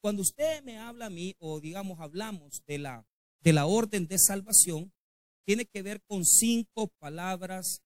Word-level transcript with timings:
cuando 0.00 0.22
usted 0.22 0.62
me 0.62 0.78
habla 0.78 1.06
a 1.06 1.10
mí, 1.10 1.34
o 1.38 1.60
digamos, 1.60 2.00
hablamos 2.00 2.62
de 2.66 2.78
la, 2.78 3.06
de 3.42 3.52
la 3.52 3.66
orden 3.66 4.06
de 4.06 4.18
salvación, 4.18 4.92
tiene 5.46 5.66
que 5.66 5.82
ver 5.82 6.02
con 6.02 6.24
cinco 6.24 6.88
palabras 6.98 7.82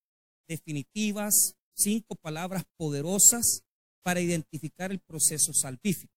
definitivas, 0.48 1.56
cinco 1.74 2.14
palabras 2.16 2.64
poderosas 2.76 3.64
para 4.02 4.20
identificar 4.20 4.90
el 4.90 5.00
proceso 5.00 5.52
salvífico. 5.52 6.12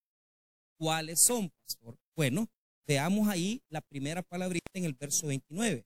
¿Cuáles 0.77 1.23
son, 1.23 1.49
pastor? 1.49 1.97
Bueno, 2.15 2.47
veamos 2.85 3.27
ahí 3.29 3.63
la 3.69 3.81
primera 3.81 4.21
palabrita 4.21 4.71
en 4.73 4.85
el 4.85 4.93
verso 4.93 5.27
29. 5.27 5.85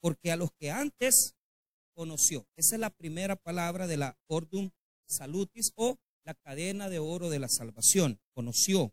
Porque 0.00 0.32
a 0.32 0.36
los 0.36 0.50
que 0.52 0.70
antes 0.70 1.34
conoció, 1.94 2.46
esa 2.56 2.74
es 2.74 2.80
la 2.80 2.90
primera 2.90 3.36
palabra 3.36 3.86
de 3.86 3.96
la 3.96 4.18
ordum 4.26 4.70
salutis 5.06 5.72
o 5.76 5.96
la 6.24 6.34
cadena 6.34 6.88
de 6.88 6.98
oro 6.98 7.30
de 7.30 7.38
la 7.38 7.48
salvación, 7.48 8.20
conoció. 8.34 8.92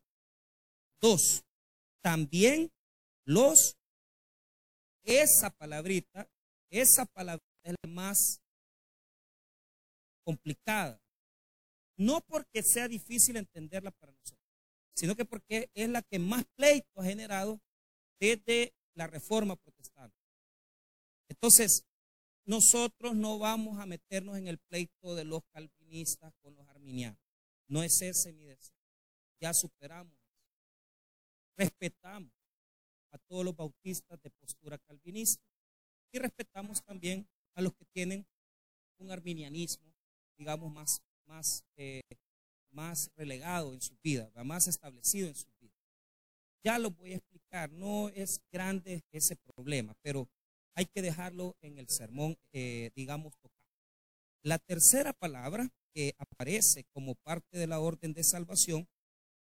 Dos, 1.01 1.43
también 2.03 2.71
los, 3.25 3.75
esa 5.03 5.49
palabrita, 5.49 6.29
esa 6.69 7.05
palabrita 7.05 7.49
es 7.63 7.75
la 7.83 7.89
más 7.89 8.39
complicada. 10.23 11.01
No 11.97 12.21
porque 12.21 12.63
sea 12.63 12.87
difícil 12.87 13.37
entenderla 13.37 13.91
para 13.91 14.11
nosotros, 14.11 14.45
sino 14.95 15.15
que 15.15 15.25
porque 15.25 15.69
es 15.73 15.89
la 15.89 16.01
que 16.03 16.19
más 16.19 16.45
pleito 16.55 16.89
ha 16.95 17.03
generado 17.03 17.59
desde 18.19 18.73
la 18.93 19.07
reforma 19.07 19.55
protestante. 19.55 20.15
Entonces, 21.29 21.85
nosotros 22.45 23.15
no 23.15 23.39
vamos 23.39 23.79
a 23.79 23.85
meternos 23.85 24.37
en 24.37 24.47
el 24.47 24.57
pleito 24.57 25.15
de 25.15 25.23
los 25.23 25.41
calvinistas 25.51 26.33
con 26.41 26.55
los 26.55 26.67
arminianos. 26.69 27.19
No 27.67 27.81
es 27.83 28.01
ese 28.01 28.33
mi 28.33 28.45
deseo. 28.45 28.75
Ya 29.39 29.53
superamos. 29.53 30.20
Respetamos 31.57 32.31
a 33.11 33.17
todos 33.17 33.45
los 33.45 33.55
bautistas 33.55 34.21
de 34.21 34.29
postura 34.31 34.77
calvinista 34.77 35.43
y 36.11 36.19
respetamos 36.19 36.83
también 36.83 37.27
a 37.55 37.61
los 37.61 37.73
que 37.73 37.85
tienen 37.93 38.25
un 38.97 39.11
arminianismo, 39.11 39.93
digamos, 40.37 40.71
más, 40.71 41.01
más, 41.25 41.63
eh, 41.75 42.01
más 42.71 43.11
relegado 43.15 43.73
en 43.73 43.81
su 43.81 43.97
vida, 44.03 44.31
más 44.43 44.67
establecido 44.67 45.27
en 45.27 45.35
su 45.35 45.47
vida. 45.59 45.73
Ya 46.63 46.77
lo 46.77 46.91
voy 46.91 47.13
a 47.13 47.17
explicar, 47.17 47.71
no 47.71 48.09
es 48.09 48.41
grande 48.51 49.03
ese 49.11 49.35
problema, 49.35 49.93
pero 50.01 50.29
hay 50.75 50.85
que 50.85 51.01
dejarlo 51.01 51.55
en 51.61 51.77
el 51.77 51.89
sermón, 51.89 52.37
eh, 52.53 52.91
digamos, 52.95 53.35
tocado. 53.37 53.61
La 54.43 54.59
tercera 54.59 55.13
palabra 55.13 55.69
que 55.93 56.13
aparece 56.17 56.85
como 56.93 57.15
parte 57.15 57.57
de 57.57 57.67
la 57.67 57.79
orden 57.79 58.13
de 58.13 58.23
salvación 58.23 58.87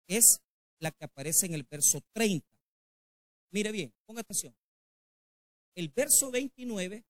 es 0.09 0.41
la 0.83 0.91
que 0.91 1.05
aparece 1.05 1.47
en 1.47 1.55
el 1.55 1.63
verso 1.63 2.01
30. 2.13 2.47
Mire 3.53 3.71
bien, 3.71 3.95
ponga 4.05 4.23
atención. 4.23 4.55
El 5.77 5.89
verso 5.89 6.31
29 6.31 7.05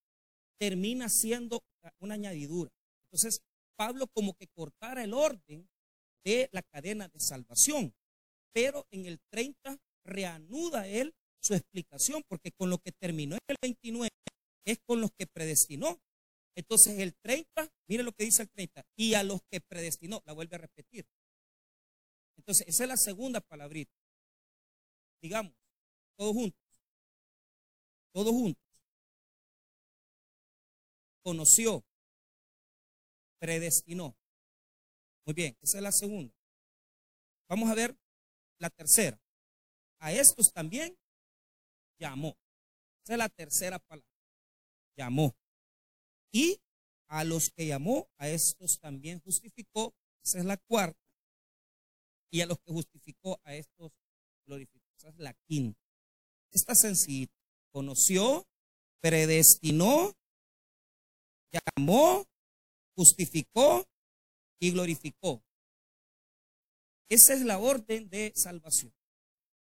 termina 0.59 1.09
siendo 1.09 1.65
una 2.01 2.15
añadidura. 2.15 2.71
Entonces, 3.07 3.41
Pablo 3.77 4.07
como 4.09 4.35
que 4.35 4.47
cortara 4.49 5.03
el 5.03 5.15
orden 5.15 5.69
de 6.25 6.49
la 6.53 6.63
cadena 6.63 7.09
de 7.09 7.19
salvación, 7.19 7.95
pero 8.53 8.87
en 8.91 9.07
el 9.07 9.19
30 9.31 9.79
reanuda 10.05 10.87
él 10.87 11.15
su 11.41 11.55
explicación, 11.55 12.23
porque 12.29 12.53
con 12.53 12.71
lo 12.71 12.79
que 12.79 12.93
terminó 12.93 13.35
en 13.35 13.41
el 13.49 13.57
29 13.61 14.11
es 14.65 14.79
con 14.87 15.01
los 15.01 15.11
que 15.13 15.27
predestinó. 15.27 15.99
Entonces 16.55 16.99
el 16.99 17.15
30, 17.15 17.69
mire 17.89 18.03
lo 18.03 18.13
que 18.13 18.25
dice 18.25 18.43
el 18.43 18.51
30, 18.51 18.85
y 18.97 19.15
a 19.15 19.25
los 19.25 19.41
que 19.51 19.61
predestinó, 19.61 20.23
la 20.27 20.35
vuelve 20.35 20.57
a 20.57 20.59
repetir. 20.61 21.07
Entonces 22.43 22.67
esa 22.67 22.83
es 22.83 22.89
la 22.89 22.97
segunda 22.97 23.41
palabrita. 23.41 23.97
Digamos, 25.21 25.55
todos 26.17 26.33
juntos. 26.33 26.61
Todos 28.11 28.33
juntos. 28.33 28.65
Conoció, 31.23 31.85
predestinó. 33.39 34.17
Muy 35.25 35.35
bien, 35.35 35.57
esa 35.63 35.79
es 35.79 35.85
la 35.85 35.93
segunda. 35.93 36.35
Vamos 37.49 37.71
a 37.71 37.77
ver 37.77 37.97
la 38.59 38.71
tercera. 38.71 39.23
A 40.01 40.11
estos 40.11 40.53
también 40.53 40.99
llamó. 41.97 42.37
Esa 43.05 43.13
es 43.13 43.19
la 43.19 43.29
tercera 43.29 43.79
palabra. 43.79 44.11
Llamó. 44.97 45.37
Y 46.33 46.61
a 47.07 47.23
los 47.23 47.53
que 47.53 47.69
llamó, 47.69 48.11
a 48.19 48.29
estos 48.29 48.81
también 48.81 49.21
justificó. 49.21 49.95
Esa 50.25 50.41
es 50.41 50.45
la 50.45 50.57
cuarta. 50.57 50.99
Y 52.33 52.41
a 52.41 52.47
los 52.47 52.59
que 52.61 52.73
justificó, 52.73 53.39
a 53.45 53.55
estos 53.55 53.93
glorificó. 54.47 54.91
Esa 54.97 55.11
es 55.11 55.19
la 55.19 55.35
quinta. 55.47 55.79
Está 56.51 56.75
sencillito. 56.75 57.35
Conoció, 57.71 58.47
predestinó, 59.01 60.17
llamó, 61.53 62.27
justificó 62.97 63.87
y 64.59 64.71
glorificó. 64.71 65.43
Esa 67.11 67.35
es 67.35 67.43
la 67.43 67.59
orden 67.59 68.09
de 68.09 68.33
salvación. 68.35 68.95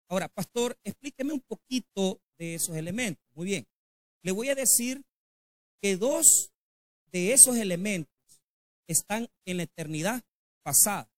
Ahora, 0.07 0.27
pastor, 0.27 0.77
explíqueme 0.83 1.33
un 1.33 1.41
poquito 1.41 2.21
de 2.37 2.53
esos 2.55 2.75
elementos. 2.75 3.25
Muy 3.33 3.45
bien. 3.45 3.67
Le 4.21 4.31
voy 4.31 4.49
a 4.49 4.55
decir 4.55 5.03
que 5.81 5.97
dos 5.97 6.51
de 7.11 7.33
esos 7.33 7.55
elementos 7.57 8.13
están 8.87 9.27
en 9.45 9.57
la 9.57 9.63
eternidad 9.63 10.23
pasada. 10.61 11.08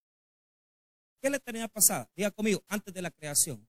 ¿Qué 1.21 1.27
es 1.27 1.31
la 1.31 1.37
eternidad 1.37 1.71
pasada? 1.71 2.09
Diga 2.15 2.31
conmigo, 2.31 2.63
antes 2.67 2.93
de 2.93 3.01
la 3.01 3.11
creación. 3.11 3.67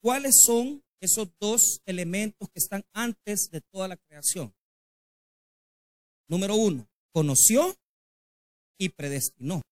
¿Cuáles 0.00 0.42
son 0.44 0.82
esos 1.00 1.28
dos 1.38 1.80
elementos 1.84 2.48
que 2.50 2.58
están 2.58 2.84
antes 2.92 3.50
de 3.50 3.60
toda 3.60 3.88
la 3.88 3.96
creación? 3.96 4.54
Número 6.26 6.56
uno, 6.56 6.88
conoció 7.12 7.76
y 8.78 8.88
predestinó. 8.88 9.62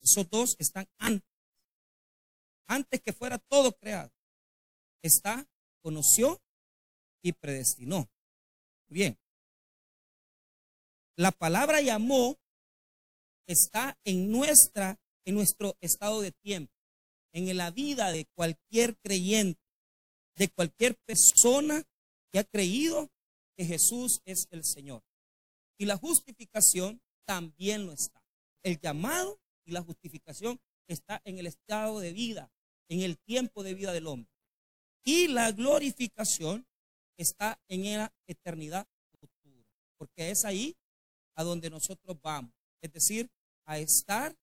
Esos 0.00 0.28
dos 0.28 0.56
están 0.58 0.86
antes 0.98 1.32
antes 2.72 3.02
que 3.02 3.12
fuera 3.12 3.38
todo 3.38 3.72
creado, 3.72 4.10
está, 5.02 5.46
conoció 5.82 6.40
y 7.22 7.32
predestinó. 7.32 8.08
Bien. 8.88 9.18
La 11.16 11.30
palabra 11.32 11.82
llamó 11.82 12.38
está 13.52 13.98
en 14.04 14.30
nuestra, 14.30 14.98
en 15.24 15.34
nuestro 15.34 15.76
estado 15.80 16.20
de 16.20 16.32
tiempo, 16.32 16.72
en 17.32 17.56
la 17.56 17.70
vida 17.70 18.12
de 18.12 18.26
cualquier 18.34 18.96
creyente, 18.98 19.60
de 20.36 20.48
cualquier 20.48 20.96
persona 21.06 21.82
que 22.30 22.38
ha 22.38 22.44
creído 22.44 23.10
que 23.56 23.64
Jesús 23.64 24.22
es 24.24 24.48
el 24.50 24.64
Señor. 24.64 25.02
Y 25.78 25.84
la 25.84 25.96
justificación 25.96 27.00
también 27.24 27.86
lo 27.86 27.92
está. 27.92 28.22
El 28.62 28.78
llamado 28.78 29.40
y 29.64 29.72
la 29.72 29.82
justificación 29.82 30.60
está 30.86 31.20
en 31.24 31.38
el 31.38 31.46
estado 31.46 32.00
de 32.00 32.12
vida, 32.12 32.50
en 32.88 33.00
el 33.00 33.18
tiempo 33.18 33.62
de 33.62 33.74
vida 33.74 33.92
del 33.92 34.06
hombre. 34.06 34.30
Y 35.04 35.28
la 35.28 35.52
glorificación 35.52 36.66
está 37.16 37.60
en 37.68 37.98
la 37.98 38.14
eternidad 38.26 38.86
futura, 39.18 39.64
porque 39.96 40.30
es 40.30 40.44
ahí 40.44 40.76
a 41.34 41.44
donde 41.44 41.70
nosotros 41.70 42.20
vamos, 42.20 42.52
es 42.80 42.92
decir, 42.92 43.30
a 43.64 43.78
estar 43.78 44.36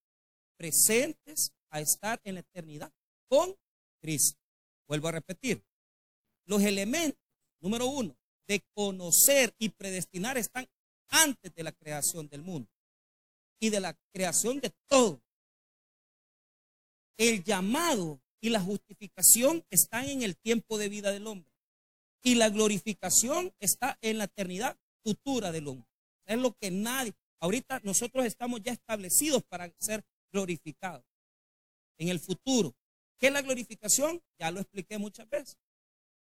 presentes, 0.58 1.54
a 1.70 1.80
estar 1.82 2.20
en 2.24 2.36
la 2.36 2.42
eternidad 2.42 2.92
con 3.28 3.56
Cristo. 4.02 4.40
Vuelvo 4.88 5.08
a 5.08 5.14
repetir, 5.14 5.64
los 6.46 6.62
elementos, 6.64 7.22
número 7.60 7.86
uno, 7.88 8.18
de 8.48 8.64
conocer 8.74 9.54
y 9.60 9.70
predestinar 9.70 10.38
están 10.38 10.68
antes 11.10 11.54
de 11.54 11.64
la 11.64 11.72
creación 11.72 12.28
del 12.28 12.42
mundo 12.42 12.70
y 13.60 13.70
de 13.70 13.80
la 13.80 13.98
creación 14.12 14.60
de 14.60 14.72
todo 14.88 15.22
el 17.20 17.44
llamado 17.44 18.22
y 18.42 18.50
la 18.50 18.62
justificación 18.62 19.66
están 19.70 20.06
en 20.06 20.24
el 20.24 20.38
tiempo 20.38 20.78
de 20.78 20.90
vida 20.90 21.12
del 21.12 21.28
hombre. 21.28 21.52
Y 22.24 22.36
la 22.36 22.50
glorificación 22.50 23.54
está 23.60 23.98
en 24.02 24.18
la 24.18 24.24
eternidad 24.26 24.78
futura 25.04 25.52
del 25.52 25.68
hombre. 25.68 25.88
Es 26.26 26.38
lo 26.38 26.54
que 26.54 26.72
nadie, 26.72 27.14
ahorita 27.40 27.80
nosotros 27.84 28.26
estamos 28.26 28.62
ya 28.62 28.74
establecidos 28.74 29.44
para 29.44 29.74
ser 29.80 30.04
glorificados. 30.32 31.06
En 31.98 32.10
el 32.10 32.20
futuro. 32.20 32.74
¿Qué 33.18 33.28
es 33.28 33.34
la 33.34 33.42
glorificación? 33.42 34.22
Ya 34.40 34.52
lo 34.52 34.62
expliqué 34.62 34.98
muchas 34.98 35.30
veces. 35.30 35.58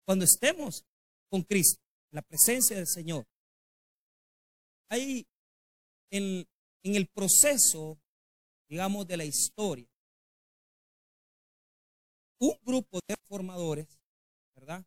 Cuando 0.06 0.26
estemos 0.26 0.86
con 1.30 1.44
Cristo, 1.44 1.82
la 2.12 2.22
presencia 2.22 2.76
del 2.76 2.88
Señor. 2.88 3.26
Ahí, 4.90 5.26
en, 6.10 6.46
en 6.84 6.96
el 6.96 7.08
proceso, 7.08 7.98
digamos, 8.68 9.08
de 9.08 9.16
la 9.16 9.24
historia, 9.24 9.88
un 12.40 12.58
grupo 12.64 13.00
de 13.08 13.16
formadores, 13.28 13.88
¿verdad? 14.56 14.84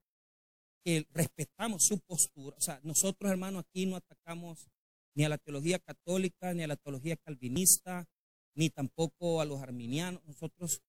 Que 0.84 1.06
respetamos 1.10 1.84
su 1.84 1.98
postura. 2.00 2.56
O 2.58 2.60
sea, 2.60 2.80
nosotros, 2.82 3.30
hermanos, 3.30 3.64
aquí 3.66 3.86
no 3.86 3.96
atacamos 3.96 4.68
ni 5.14 5.24
a 5.24 5.28
la 5.28 5.38
teología 5.38 5.78
católica, 5.78 6.52
ni 6.54 6.62
a 6.62 6.68
la 6.68 6.76
teología 6.76 7.16
calvinista, 7.16 8.06
ni 8.54 8.70
tampoco 8.70 9.40
a 9.40 9.44
los 9.44 9.62
arminianos. 9.62 10.22
Nosotros, 10.24 10.82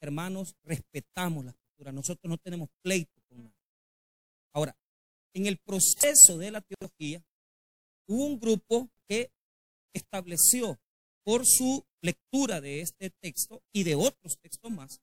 hermanos, 0.00 0.54
respetamos 0.62 1.44
la 1.44 1.52
postura. 1.52 1.92
Nosotros 1.92 2.28
no 2.28 2.38
tenemos 2.38 2.68
pleito 2.82 3.20
con 3.28 3.42
nadie. 3.42 3.54
Ahora, 4.52 4.76
en 5.34 5.46
el 5.46 5.58
proceso 5.58 6.38
de 6.38 6.50
la 6.50 6.60
teología, 6.60 7.22
hubo 8.06 8.24
un 8.24 8.38
grupo 8.38 8.90
que 9.06 9.30
estableció 9.92 10.78
por 11.24 11.46
su 11.46 11.84
lectura 12.00 12.60
de 12.60 12.80
este 12.80 13.10
texto 13.10 13.62
y 13.72 13.84
de 13.84 13.94
otros 13.94 14.38
textos 14.38 14.70
más, 14.70 15.00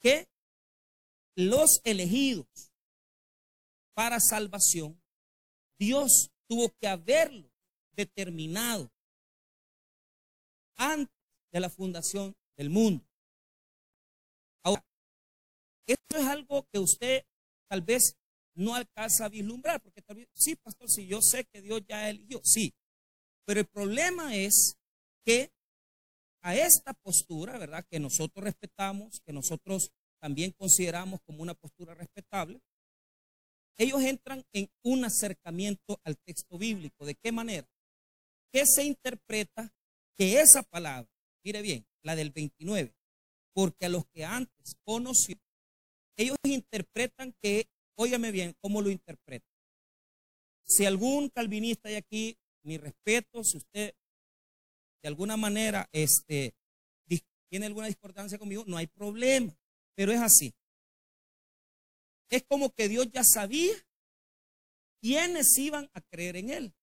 que 0.00 0.28
los 1.36 1.80
elegidos 1.84 2.46
para 3.94 4.18
salvación, 4.20 5.00
Dios 5.78 6.30
tuvo 6.48 6.70
que 6.80 6.88
haberlo 6.88 7.50
determinado 7.92 8.90
antes 10.76 11.14
de 11.52 11.60
la 11.60 11.70
fundación 11.70 12.34
del 12.56 12.70
mundo. 12.70 13.04
Ahora, 14.62 14.84
esto 15.86 16.16
es 16.16 16.26
algo 16.26 16.66
que 16.72 16.78
usted 16.78 17.24
tal 17.68 17.82
vez 17.82 18.16
no 18.54 18.74
alcanza 18.74 19.26
a 19.26 19.28
vislumbrar, 19.28 19.80
porque 19.80 20.02
tal 20.02 20.16
vez, 20.16 20.28
sí, 20.34 20.56
pastor, 20.56 20.90
sí, 20.90 21.06
yo 21.06 21.22
sé 21.22 21.44
que 21.44 21.62
Dios 21.62 21.82
ya 21.86 22.08
eligió, 22.08 22.40
sí, 22.42 22.74
pero 23.44 23.60
el 23.60 23.66
problema 23.66 24.34
es 24.34 24.76
que 25.24 25.52
a 26.42 26.54
esta 26.56 26.94
postura, 26.94 27.58
¿verdad? 27.58 27.84
Que 27.90 28.00
nosotros 28.00 28.44
respetamos, 28.44 29.20
que 29.20 29.32
nosotros 29.32 29.90
también 30.20 30.52
consideramos 30.52 31.20
como 31.22 31.42
una 31.42 31.54
postura 31.54 31.94
respetable, 31.94 32.60
ellos 33.78 34.02
entran 34.02 34.44
en 34.52 34.68
un 34.82 35.04
acercamiento 35.04 36.00
al 36.04 36.18
texto 36.18 36.58
bíblico. 36.58 37.06
¿De 37.06 37.14
qué 37.14 37.32
manera? 37.32 37.66
Que 38.52 38.66
se 38.66 38.84
interpreta 38.84 39.72
que 40.16 40.40
esa 40.40 40.62
palabra, 40.62 41.08
mire 41.44 41.62
bien, 41.62 41.86
la 42.02 42.16
del 42.16 42.30
29, 42.30 42.92
porque 43.54 43.86
a 43.86 43.88
los 43.88 44.04
que 44.06 44.24
antes 44.24 44.74
conoció, 44.84 45.36
ellos 46.16 46.36
interpretan 46.42 47.32
que, 47.40 47.68
óigame 47.96 48.32
bien, 48.32 48.54
¿cómo 48.60 48.82
lo 48.82 48.90
interpretan? 48.90 49.48
Si 50.66 50.84
algún 50.84 51.28
calvinista 51.28 51.88
hay 51.88 51.94
aquí, 51.94 52.36
mi 52.64 52.76
respeto, 52.76 53.44
si 53.44 53.58
usted 53.58 53.94
de 55.02 55.08
alguna 55.08 55.36
manera 55.36 55.88
este, 55.92 56.54
tiene 57.48 57.66
alguna 57.66 57.86
discordancia 57.86 58.38
conmigo, 58.38 58.64
no 58.66 58.76
hay 58.76 58.86
problema, 58.86 59.56
pero 59.94 60.12
es 60.12 60.20
así. 60.20 60.52
Es 62.30 62.44
como 62.44 62.70
que 62.70 62.88
Dios 62.88 63.08
ya 63.12 63.24
sabía 63.24 63.74
quiénes 65.00 65.56
iban 65.58 65.90
a 65.94 66.00
creer 66.00 66.36
en 66.36 66.50
Él, 66.50 66.74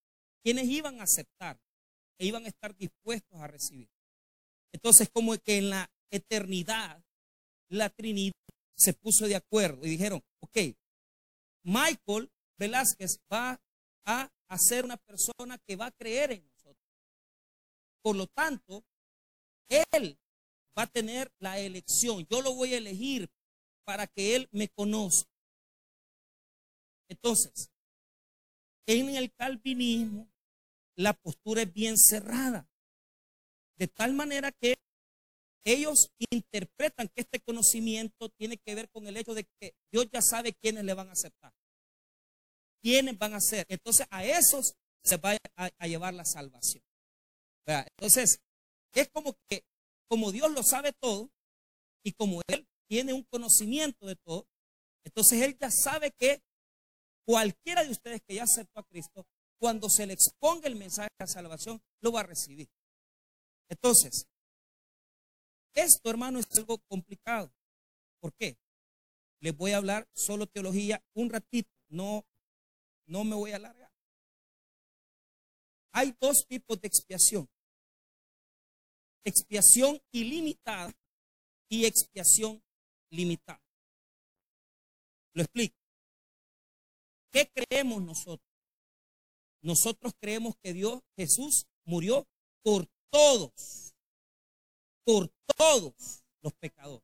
quiénes 0.44 0.66
iban 0.66 1.00
a 1.00 1.04
aceptar 1.04 1.60
e 2.18 2.26
iban 2.26 2.46
a 2.46 2.48
estar 2.48 2.76
dispuestos 2.76 3.40
a 3.40 3.48
recibir. 3.48 3.90
Entonces, 4.72 5.10
como 5.10 5.38
que 5.38 5.58
en 5.58 5.70
la 5.70 5.90
eternidad, 6.12 7.04
la 7.70 7.90
Trinidad 7.90 8.34
se 8.76 8.94
puso 8.94 9.28
de 9.28 9.36
acuerdo 9.36 9.86
y 9.86 9.90
dijeron, 9.90 10.22
ok, 10.40 10.58
Michael 11.64 12.30
Velázquez 12.58 13.20
va 13.32 13.62
a 14.06 14.58
ser 14.58 14.86
una 14.86 14.98
persona 14.98 15.58
que 15.68 15.76
va 15.76 15.88
a 15.88 15.92
creer 15.92 16.32
en 16.32 16.46
nosotros. 16.46 16.88
Por 18.02 18.16
lo 18.16 18.28
tanto, 18.28 18.84
él 19.68 20.18
va 20.78 20.84
a 20.84 20.88
tener 20.88 21.32
la 21.40 21.60
elección. 21.60 22.26
Yo 22.30 22.42
lo 22.42 22.54
voy 22.54 22.74
a 22.74 22.78
elegir 22.78 23.30
para 23.84 24.08
que 24.08 24.36
él 24.36 24.48
me 24.52 24.70
conozca. 24.70 25.35
Entonces, 27.10 27.70
en 28.88 29.10
el 29.10 29.34
calvinismo, 29.34 30.30
la 30.96 31.14
postura 31.14 31.64
es 31.64 31.74
bien 31.74 31.98
cerrada. 31.98 32.68
De 33.78 33.88
tal 33.88 34.14
manera 34.14 34.52
que 34.52 34.78
ellos 35.66 36.12
interpretan 36.30 37.10
que 37.10 37.22
este 37.22 37.40
conocimiento 37.40 38.30
tiene 38.30 38.58
que 38.58 38.76
ver 38.76 38.90
con 38.90 39.08
el 39.08 39.18
hecho 39.18 39.34
de 39.34 39.46
que 39.60 39.76
Dios 39.92 40.08
ya 40.12 40.22
sabe 40.22 40.54
quiénes 40.54 40.84
le 40.84 40.94
van 40.94 41.10
a 41.10 41.14
aceptar. 41.14 41.54
Quiénes 42.82 43.18
van 43.18 43.34
a 43.34 43.42
ser. 43.42 43.66
Entonces 43.70 44.08
a 44.12 44.24
esos 44.24 44.76
se 45.04 45.18
va 45.18 45.38
a, 45.56 45.88
llevar 45.88 46.14
la 46.14 46.26
salvación. 46.26 46.84
Entonces, 47.66 48.42
es 48.94 49.10
como 49.10 49.36
que, 49.48 49.64
como 50.08 50.32
Dios 50.32 50.52
lo 50.52 50.64
sabe 50.64 50.94
todo 50.94 51.32
y 52.04 52.12
como 52.14 52.42
Él 52.48 52.68
tiene 52.88 53.14
un 53.14 53.24
conocimiento 53.24 54.06
de 54.06 54.16
todo, 54.16 54.48
entonces 55.04 55.42
Él 55.42 55.58
ya 55.60 55.72
sabe 55.72 56.12
que 56.12 56.42
cualquiera 57.26 57.84
de 57.84 57.92
ustedes 57.92 58.22
que 58.22 58.36
ya 58.36 58.44
aceptó 58.44 58.80
a 58.80 58.84
Cristo, 58.84 59.26
cuando 59.58 59.90
se 59.90 60.06
le 60.06 60.14
exponga 60.14 60.68
el 60.68 60.76
mensaje 60.76 61.10
de 61.18 61.26
la 61.26 61.28
salvación, 61.28 61.82
lo 62.02 62.12
va 62.12 62.22
a 62.22 62.24
recibir. 62.24 62.70
Entonces, 63.70 64.28
esto, 65.74 66.10
hermano, 66.10 66.40
es 66.40 66.46
algo 66.58 66.78
complicado. 66.88 67.52
¿Por 68.20 68.34
qué? 68.34 68.58
Les 69.40 69.56
voy 69.56 69.72
a 69.72 69.78
hablar 69.78 70.08
solo 70.14 70.48
teología 70.48 71.04
un 71.14 71.30
ratito, 71.30 71.70
no, 71.90 72.26
no 73.08 73.24
me 73.24 73.36
voy 73.36 73.52
a 73.52 73.58
alargar. 73.58 73.92
Hay 75.92 76.16
dos 76.20 76.46
tipos 76.48 76.80
de 76.80 76.88
expiación. 76.88 77.50
Expiación 79.24 80.02
ilimitada 80.12 80.94
y 81.70 81.86
expiación 81.86 82.62
limitada. 83.10 83.62
Lo 85.34 85.44
explico. 85.44 85.85
¿Qué 87.36 87.52
creemos 87.54 88.02
nosotros? 88.02 88.50
Nosotros 89.62 90.14
creemos 90.18 90.56
que 90.64 90.72
Dios, 90.72 91.02
Jesús, 91.18 91.68
murió 91.84 92.26
por 92.64 92.88
todos, 93.10 93.94
por 95.04 95.30
todos 95.58 96.24
los 96.42 96.54
pecadores. 96.54 97.04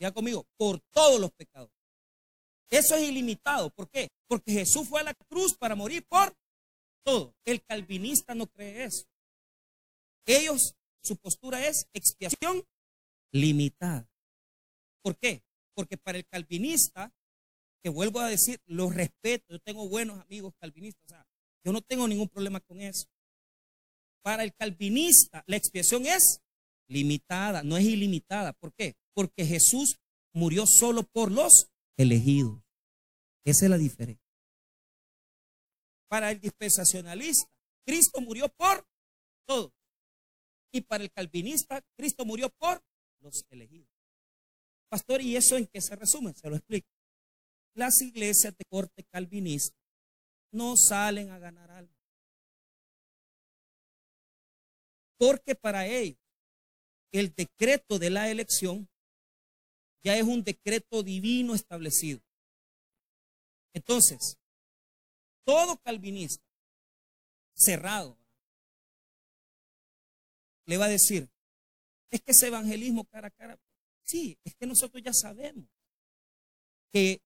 Ya 0.00 0.10
conmigo, 0.10 0.44
por 0.56 0.80
todos 0.90 1.20
los 1.20 1.30
pecadores. 1.30 1.72
Eso 2.68 2.96
es 2.96 3.08
ilimitado. 3.08 3.70
¿Por 3.70 3.88
qué? 3.88 4.08
Porque 4.26 4.50
Jesús 4.50 4.88
fue 4.88 5.02
a 5.02 5.04
la 5.04 5.14
cruz 5.14 5.56
para 5.56 5.76
morir 5.76 6.04
por 6.08 6.36
todo. 7.04 7.32
El 7.44 7.62
calvinista 7.62 8.34
no 8.34 8.48
cree 8.48 8.86
eso. 8.86 9.06
Ellos, 10.26 10.74
su 11.00 11.16
postura 11.16 11.64
es 11.64 11.86
expiación 11.92 12.66
limitada. 13.30 14.10
¿Por 15.00 15.16
qué? 15.16 15.44
Porque 15.74 15.96
para 15.96 16.18
el 16.18 16.26
calvinista 16.26 17.14
que 17.82 17.90
vuelvo 17.90 18.20
a 18.20 18.28
decir, 18.28 18.60
lo 18.66 18.90
respeto, 18.90 19.46
yo 19.50 19.58
tengo 19.60 19.88
buenos 19.88 20.18
amigos 20.20 20.54
calvinistas, 20.60 21.04
o 21.06 21.08
sea, 21.08 21.26
yo 21.64 21.72
no 21.72 21.80
tengo 21.80 22.08
ningún 22.08 22.28
problema 22.28 22.60
con 22.60 22.80
eso. 22.80 23.06
Para 24.22 24.42
el 24.42 24.54
calvinista, 24.54 25.44
la 25.46 25.56
expiación 25.56 26.06
es 26.06 26.40
limitada, 26.88 27.62
no 27.62 27.76
es 27.76 27.84
ilimitada. 27.84 28.52
¿Por 28.52 28.72
qué? 28.74 28.96
Porque 29.14 29.44
Jesús 29.44 29.98
murió 30.32 30.66
solo 30.66 31.02
por 31.02 31.30
los 31.30 31.70
elegidos. 31.96 32.62
Esa 33.44 33.66
es 33.66 33.70
la 33.70 33.78
diferencia. 33.78 34.24
Para 36.08 36.30
el 36.30 36.40
dispensacionalista, 36.40 37.50
Cristo 37.86 38.20
murió 38.20 38.48
por 38.48 38.86
todos. 39.46 39.72
Y 40.72 40.82
para 40.82 41.04
el 41.04 41.10
calvinista, 41.10 41.82
Cristo 41.96 42.24
murió 42.24 42.50
por 42.50 42.82
los 43.20 43.44
elegidos. 43.50 43.88
Pastor, 44.90 45.20
¿y 45.20 45.36
eso 45.36 45.56
en 45.56 45.66
qué 45.66 45.80
se 45.80 45.96
resume? 45.96 46.34
Se 46.34 46.48
lo 46.48 46.56
explico 46.56 46.88
las 47.78 48.02
iglesias 48.02 48.56
de 48.56 48.64
corte 48.64 49.04
calvinista 49.04 49.76
no 50.50 50.76
salen 50.76 51.30
a 51.30 51.38
ganar 51.38 51.70
algo. 51.70 51.94
Porque 55.16 55.54
para 55.54 55.86
ellos 55.86 56.18
el 57.12 57.32
decreto 57.34 57.98
de 57.98 58.10
la 58.10 58.30
elección 58.30 58.88
ya 60.02 60.16
es 60.16 60.24
un 60.24 60.42
decreto 60.42 61.02
divino 61.02 61.54
establecido. 61.54 62.20
Entonces, 63.72 64.36
todo 65.44 65.78
calvinista 65.78 66.44
cerrado 67.54 68.18
le 70.66 70.76
va 70.76 70.86
a 70.86 70.90
decir, 70.90 71.28
es 72.10 72.20
que 72.20 72.32
ese 72.32 72.48
evangelismo 72.48 73.04
cara 73.04 73.28
a 73.28 73.30
cara, 73.30 73.58
sí, 74.04 74.36
es 74.44 74.54
que 74.56 74.66
nosotros 74.66 75.02
ya 75.02 75.12
sabemos 75.12 75.66
que 76.92 77.20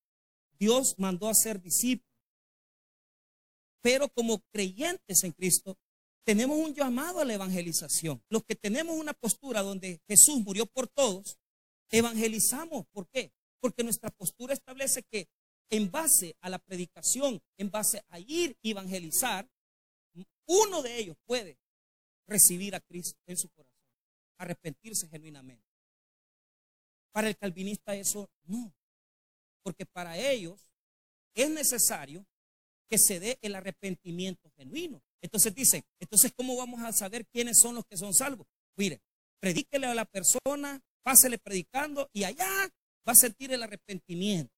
Dios 0.63 0.95
mandó 0.97 1.29
a 1.29 1.35
ser 1.35 1.61
discípulos. 1.61 2.07
Pero 3.81 4.09
como 4.11 4.39
creyentes 4.53 5.25
en 5.25 5.33
Cristo, 5.33 5.77
tenemos 6.25 6.57
un 6.57 6.73
llamado 6.73 7.19
a 7.19 7.25
la 7.25 7.35
evangelización. 7.35 8.23
Los 8.29 8.45
que 8.45 8.55
tenemos 8.55 8.97
una 8.97 9.13
postura 9.13 9.61
donde 9.63 10.01
Jesús 10.07 10.39
murió 10.39 10.67
por 10.67 10.87
todos, 10.87 11.37
evangelizamos. 11.91 12.87
¿Por 12.93 13.09
qué? 13.09 13.33
Porque 13.59 13.83
nuestra 13.83 14.11
postura 14.11 14.55
establece 14.55 15.03
que 15.03 15.27
en 15.69 15.91
base 15.91 16.37
a 16.41 16.49
la 16.49 16.61
predicación, 16.61 17.43
en 17.57 17.69
base 17.69 18.05
a 18.09 18.21
ir 18.21 18.57
y 18.63 18.71
evangelizar, 18.71 19.51
uno 20.47 20.81
de 20.81 20.97
ellos 20.97 21.17
puede 21.25 21.59
recibir 22.29 22.77
a 22.77 22.81
Cristo 22.81 23.19
en 23.27 23.37
su 23.37 23.49
corazón, 23.49 23.83
arrepentirse 24.39 25.09
genuinamente. 25.09 25.67
Para 27.11 27.29
el 27.29 27.37
calvinista 27.37 27.97
eso 27.97 28.31
no 28.45 28.73
porque 29.63 29.87
para 29.87 30.19
ellos 30.19 30.61
es 31.35 31.51
necesario 31.51 32.25
que 32.89 32.99
se 32.99 33.21
dé 33.21 33.39
el 33.41 33.55
arrepentimiento 33.55 34.51
genuino. 34.57 35.03
Entonces 35.23 35.55
dicen, 35.55 35.83
entonces 36.01 36.33
¿cómo 36.37 36.57
vamos 36.57 36.83
a 36.83 36.93
saber 36.93 37.27
quiénes 37.27 37.59
son 37.59 37.75
los 37.75 37.85
que 37.87 37.97
son 37.97 38.13
salvos? 38.13 38.47
Mire, 38.77 39.01
predíquele 39.41 39.87
a 39.87 39.95
la 39.95 40.05
persona, 40.05 40.81
pásele 41.03 41.39
predicando 41.39 42.09
y 42.13 42.25
allá 42.25 42.49
va 43.09 43.13
a 43.13 43.15
sentir 43.15 43.53
el 43.53 43.63
arrepentimiento. 43.63 44.53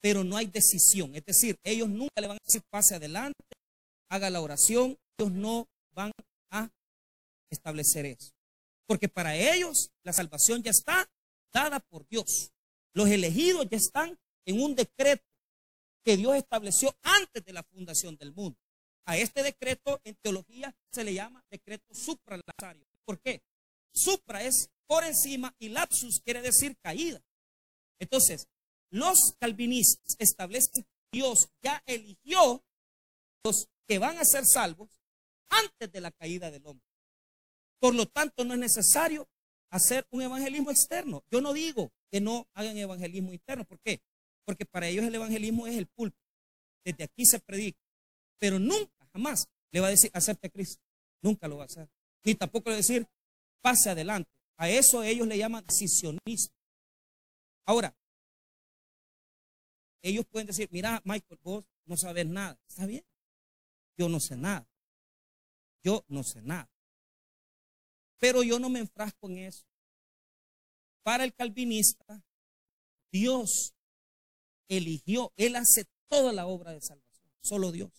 Pero 0.00 0.22
no 0.22 0.36
hay 0.36 0.46
decisión. 0.46 1.14
Es 1.14 1.24
decir, 1.24 1.58
ellos 1.64 1.88
nunca 1.88 2.20
le 2.20 2.28
van 2.28 2.36
a 2.36 2.44
decir 2.44 2.62
pase 2.70 2.94
adelante, 2.94 3.42
haga 4.08 4.30
la 4.30 4.40
oración. 4.40 4.96
Ellos 5.18 5.32
no 5.32 5.66
van 5.92 6.12
a 6.52 6.70
establecer 7.50 8.06
eso. 8.06 8.30
Porque 8.86 9.08
para 9.08 9.34
ellos 9.34 9.90
la 10.04 10.12
salvación 10.12 10.62
ya 10.62 10.70
está 10.70 11.10
dada 11.52 11.80
por 11.80 12.06
Dios. 12.08 12.52
Los 12.94 13.08
elegidos 13.08 13.66
ya 13.70 13.76
están 13.76 14.18
en 14.46 14.60
un 14.60 14.74
decreto 14.74 15.24
que 16.04 16.16
Dios 16.16 16.36
estableció 16.36 16.96
antes 17.02 17.44
de 17.44 17.52
la 17.52 17.62
fundación 17.62 18.16
del 18.16 18.32
mundo. 18.32 18.58
A 19.04 19.16
este 19.16 19.42
decreto 19.42 20.00
en 20.04 20.16
teología 20.16 20.74
se 20.92 21.04
le 21.04 21.14
llama 21.14 21.44
decreto 21.50 21.94
supralazario. 21.94 22.86
¿Por 23.04 23.20
qué? 23.20 23.42
Supra 23.92 24.42
es 24.42 24.70
por 24.86 25.04
encima 25.04 25.54
y 25.58 25.68
lapsus 25.68 26.20
quiere 26.20 26.42
decir 26.42 26.76
caída. 26.78 27.22
Entonces, 27.98 28.48
los 28.90 29.34
calvinistas 29.38 30.16
establecen 30.18 30.84
que 30.84 30.88
Dios 31.12 31.50
ya 31.62 31.82
eligió 31.86 32.64
los 33.44 33.68
que 33.86 33.98
van 33.98 34.18
a 34.18 34.24
ser 34.24 34.44
salvos 34.46 34.88
antes 35.50 35.90
de 35.90 36.00
la 36.00 36.10
caída 36.10 36.50
del 36.50 36.66
hombre. 36.66 36.86
Por 37.80 37.94
lo 37.94 38.06
tanto, 38.06 38.44
no 38.44 38.54
es 38.54 38.60
necesario 38.60 39.28
hacer 39.70 40.06
un 40.10 40.22
evangelismo 40.22 40.70
externo. 40.70 41.22
Yo 41.30 41.40
no 41.40 41.52
digo 41.52 41.92
que 42.10 42.20
no 42.20 42.48
hagan 42.54 42.76
evangelismo 42.76 43.32
interno. 43.32 43.64
¿Por 43.64 43.80
qué? 43.80 44.00
Porque 44.44 44.64
para 44.64 44.88
ellos 44.88 45.04
el 45.04 45.14
evangelismo 45.14 45.66
es 45.66 45.76
el 45.76 45.86
pulpo. 45.86 46.18
Desde 46.84 47.04
aquí 47.04 47.26
se 47.26 47.40
predica. 47.40 47.80
Pero 48.38 48.58
nunca, 48.58 49.06
jamás 49.12 49.48
le 49.72 49.80
va 49.80 49.88
a 49.88 49.90
decir, 49.90 50.10
acepte 50.14 50.46
a 50.46 50.50
Cristo. 50.50 50.82
Nunca 51.22 51.48
lo 51.48 51.56
va 51.56 51.64
a 51.64 51.66
hacer. 51.66 51.88
Ni 52.24 52.34
tampoco 52.34 52.70
le 52.70 52.74
va 52.74 52.76
a 52.76 52.78
decir, 52.78 53.06
pase 53.60 53.90
adelante. 53.90 54.30
A 54.56 54.68
eso 54.68 55.02
ellos 55.02 55.26
le 55.26 55.38
llaman 55.38 55.64
decisionismo. 55.66 56.54
Ahora, 57.66 57.94
ellos 60.02 60.24
pueden 60.26 60.46
decir, 60.46 60.68
mira, 60.72 61.02
Michael, 61.04 61.38
vos 61.42 61.64
no 61.84 61.96
sabes 61.96 62.26
nada. 62.26 62.58
Está 62.66 62.86
bien. 62.86 63.04
Yo 63.96 64.08
no 64.08 64.20
sé 64.20 64.36
nada. 64.36 64.66
Yo 65.82 66.04
no 66.08 66.22
sé 66.22 66.40
nada. 66.42 66.70
Pero 68.18 68.42
yo 68.42 68.58
no 68.58 68.68
me 68.68 68.80
enfrasco 68.80 69.28
en 69.28 69.38
eso. 69.38 69.67
Para 71.02 71.24
el 71.24 71.34
calvinista, 71.34 72.22
Dios 73.10 73.74
eligió, 74.68 75.32
Él 75.36 75.56
hace 75.56 75.86
toda 76.08 76.32
la 76.32 76.46
obra 76.46 76.72
de 76.72 76.80
salvación, 76.80 77.30
solo 77.40 77.72
Dios. 77.72 77.90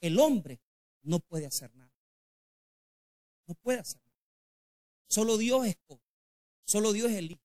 El 0.00 0.18
hombre 0.18 0.60
no 1.02 1.20
puede 1.20 1.46
hacer 1.46 1.74
nada. 1.74 1.92
No 3.46 3.54
puede 3.54 3.80
hacer 3.80 4.00
nada. 4.04 4.12
Solo 5.08 5.36
Dios 5.36 5.66
es 5.66 5.76
Solo 6.64 6.92
Dios 6.92 7.10
es 7.10 7.18
el 7.18 7.32
Hijo. 7.32 7.40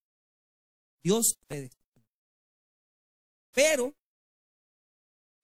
Dios 1.04 1.38
predestina. 1.48 2.06
Pero 3.51 3.96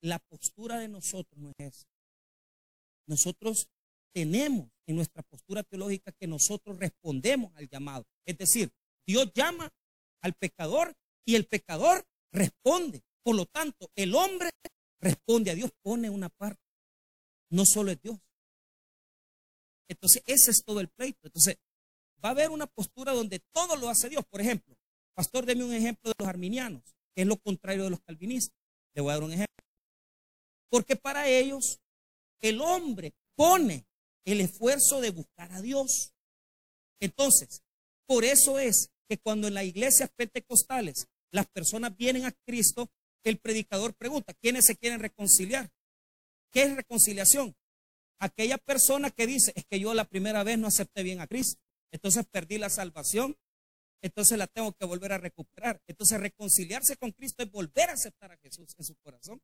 la 0.01 0.19
postura 0.19 0.79
de 0.79 0.87
nosotros 0.87 1.37
no 1.37 1.49
es 1.57 1.75
esa. 1.75 1.87
Nosotros 3.07 3.67
tenemos 4.13 4.69
en 4.85 4.95
nuestra 4.95 5.23
postura 5.23 5.63
teológica 5.63 6.11
que 6.11 6.27
nosotros 6.27 6.77
respondemos 6.77 7.55
al 7.55 7.67
llamado. 7.67 8.05
Es 8.25 8.37
decir, 8.37 8.71
Dios 9.05 9.31
llama 9.33 9.69
al 10.21 10.33
pecador 10.33 10.95
y 11.25 11.35
el 11.35 11.45
pecador 11.45 12.05
responde. 12.31 13.01
Por 13.23 13.35
lo 13.35 13.45
tanto, 13.45 13.89
el 13.95 14.15
hombre 14.15 14.49
responde 14.99 15.51
a 15.51 15.55
Dios, 15.55 15.71
pone 15.81 16.09
una 16.09 16.29
parte. 16.29 16.61
No 17.49 17.65
solo 17.65 17.91
es 17.91 18.01
Dios. 18.01 18.17
Entonces, 19.89 20.23
ese 20.25 20.51
es 20.51 20.63
todo 20.63 20.79
el 20.79 20.89
pleito. 20.89 21.19
Entonces, 21.23 21.57
va 22.23 22.29
a 22.29 22.31
haber 22.31 22.49
una 22.49 22.67
postura 22.67 23.13
donde 23.13 23.39
todo 23.51 23.75
lo 23.75 23.89
hace 23.89 24.09
Dios. 24.09 24.25
Por 24.25 24.41
ejemplo, 24.41 24.75
pastor, 25.13 25.45
deme 25.45 25.63
un 25.63 25.73
ejemplo 25.73 26.09
de 26.09 26.15
los 26.17 26.27
arminianos, 26.27 26.83
que 27.15 27.21
es 27.21 27.27
lo 27.27 27.37
contrario 27.37 27.83
de 27.83 27.89
los 27.91 28.01
calvinistas. 28.01 28.57
Le 28.95 29.01
voy 29.01 29.11
a 29.11 29.15
dar 29.15 29.23
un 29.23 29.33
ejemplo. 29.33 29.65
Porque 30.69 30.95
para 30.95 31.27
ellos, 31.27 31.79
el 32.41 32.61
hombre 32.61 33.13
pone 33.35 33.85
el 34.25 34.41
esfuerzo 34.41 35.01
de 35.01 35.11
buscar 35.11 35.51
a 35.51 35.61
Dios. 35.61 36.13
Entonces, 36.99 37.63
por 38.05 38.23
eso 38.23 38.59
es 38.59 38.91
que 39.07 39.17
cuando 39.17 39.47
en 39.47 39.53
las 39.53 39.65
iglesias 39.65 40.09
pentecostales 40.15 41.07
las 41.31 41.47
personas 41.47 41.95
vienen 41.97 42.25
a 42.25 42.31
Cristo, 42.31 42.89
el 43.23 43.39
predicador 43.39 43.93
pregunta, 43.95 44.33
¿quiénes 44.33 44.65
se 44.65 44.75
quieren 44.75 44.99
reconciliar? 44.99 45.71
¿Qué 46.51 46.63
es 46.63 46.75
reconciliación? 46.75 47.55
Aquella 48.19 48.57
persona 48.57 49.09
que 49.09 49.27
dice, 49.27 49.51
es 49.55 49.65
que 49.65 49.79
yo 49.79 49.93
la 49.93 50.05
primera 50.05 50.43
vez 50.43 50.57
no 50.57 50.67
acepté 50.67 51.03
bien 51.03 51.19
a 51.19 51.27
Cristo, 51.27 51.61
entonces 51.91 52.25
perdí 52.25 52.57
la 52.57 52.69
salvación, 52.69 53.37
entonces 54.01 54.37
la 54.37 54.47
tengo 54.47 54.73
que 54.73 54.85
volver 54.85 55.13
a 55.13 55.17
recuperar. 55.17 55.81
Entonces 55.87 56.19
reconciliarse 56.19 56.97
con 56.97 57.11
Cristo 57.11 57.41
es 57.41 57.49
volver 57.49 57.89
a 57.89 57.93
aceptar 57.93 58.31
a 58.31 58.37
Jesús 58.37 58.75
en 58.77 58.83
su 58.83 58.95
corazón. 58.95 59.41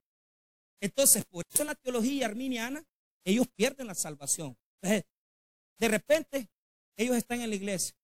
Entonces, 0.81 1.25
por 1.25 1.45
eso 1.49 1.63
en 1.63 1.67
la 1.67 1.75
teología 1.75 2.25
arminiana, 2.25 2.83
ellos 3.23 3.47
pierden 3.55 3.87
la 3.87 3.95
salvación. 3.95 4.57
De 4.81 5.87
repente, 5.87 6.49
ellos 6.97 7.15
están 7.15 7.41
en 7.41 7.49
la 7.49 7.55
iglesia 7.55 7.95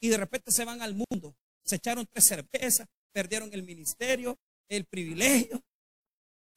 y 0.00 0.08
de 0.08 0.16
repente 0.16 0.50
se 0.50 0.64
van 0.64 0.82
al 0.82 0.94
mundo. 0.94 1.36
Se 1.64 1.76
echaron 1.76 2.06
tres 2.06 2.24
cervezas, 2.24 2.88
perdieron 3.12 3.52
el 3.52 3.62
ministerio, 3.62 4.38
el 4.68 4.84
privilegio. 4.84 5.62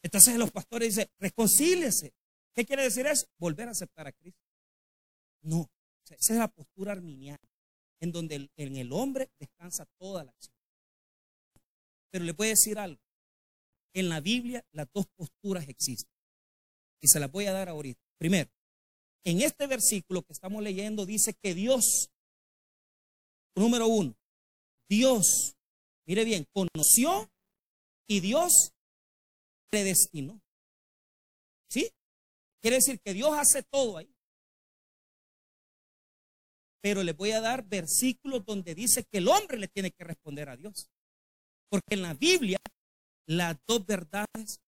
Entonces 0.01 0.37
los 0.37 0.51
pastores 0.51 0.95
dicen, 0.95 1.09
reconcíliese. 1.19 2.13
¿Qué 2.53 2.65
quiere 2.65 2.83
decir 2.83 3.05
eso? 3.05 3.27
Volver 3.37 3.67
a 3.67 3.71
aceptar 3.71 4.07
a 4.07 4.11
Cristo. 4.11 4.41
No, 5.41 5.69
esa 6.09 6.33
es 6.33 6.39
la 6.39 6.47
postura 6.47 6.93
arminiana, 6.93 7.47
en 7.99 8.11
donde 8.11 8.49
en 8.55 8.75
el 8.77 8.91
hombre 8.93 9.29
descansa 9.39 9.85
toda 9.99 10.23
la 10.23 10.31
acción. 10.31 10.55
Pero 12.11 12.25
le 12.25 12.31
voy 12.31 12.47
a 12.47 12.51
decir 12.51 12.79
algo. 12.79 13.01
En 13.93 14.09
la 14.09 14.21
Biblia 14.21 14.65
las 14.71 14.87
dos 14.93 15.05
posturas 15.15 15.67
existen. 15.67 16.11
Y 17.01 17.07
se 17.07 17.19
las 17.19 17.31
voy 17.31 17.45
a 17.45 17.53
dar 17.53 17.69
ahorita. 17.69 18.01
Primero, 18.17 18.49
en 19.25 19.41
este 19.41 19.67
versículo 19.67 20.22
que 20.22 20.34
estamos 20.34 20.62
leyendo 20.62 21.05
dice 21.05 21.34
que 21.34 21.53
Dios, 21.55 22.12
número 23.55 23.88
uno, 23.88 24.15
Dios, 24.88 25.55
mire 26.05 26.24
bien, 26.24 26.46
conoció 26.53 27.29
y 28.08 28.20
Dios 28.20 28.74
predestinó. 29.72 30.39
¿Sí? 31.70 31.91
Quiere 32.62 32.77
decir 32.77 33.00
que 33.01 33.13
Dios 33.13 33.32
hace 33.34 33.63
todo 33.63 33.98
ahí. 33.98 34.15
Pero 36.82 37.03
le 37.03 37.13
voy 37.13 37.32
a 37.32 37.41
dar 37.41 37.65
versículos 37.65 38.46
donde 38.46 38.75
dice 38.75 39.03
que 39.05 39.17
el 39.17 39.27
hombre 39.27 39.58
le 39.58 39.67
tiene 39.67 39.89
que 39.89 40.03
responder 40.03 40.50
a 40.50 40.55
Dios. 40.55 40.88
Porque 41.67 41.96
en 41.96 42.03
la 42.03 42.13
Biblia 42.13 42.60
las 43.25 43.58
dos 43.67 43.84
verdades 43.88 44.62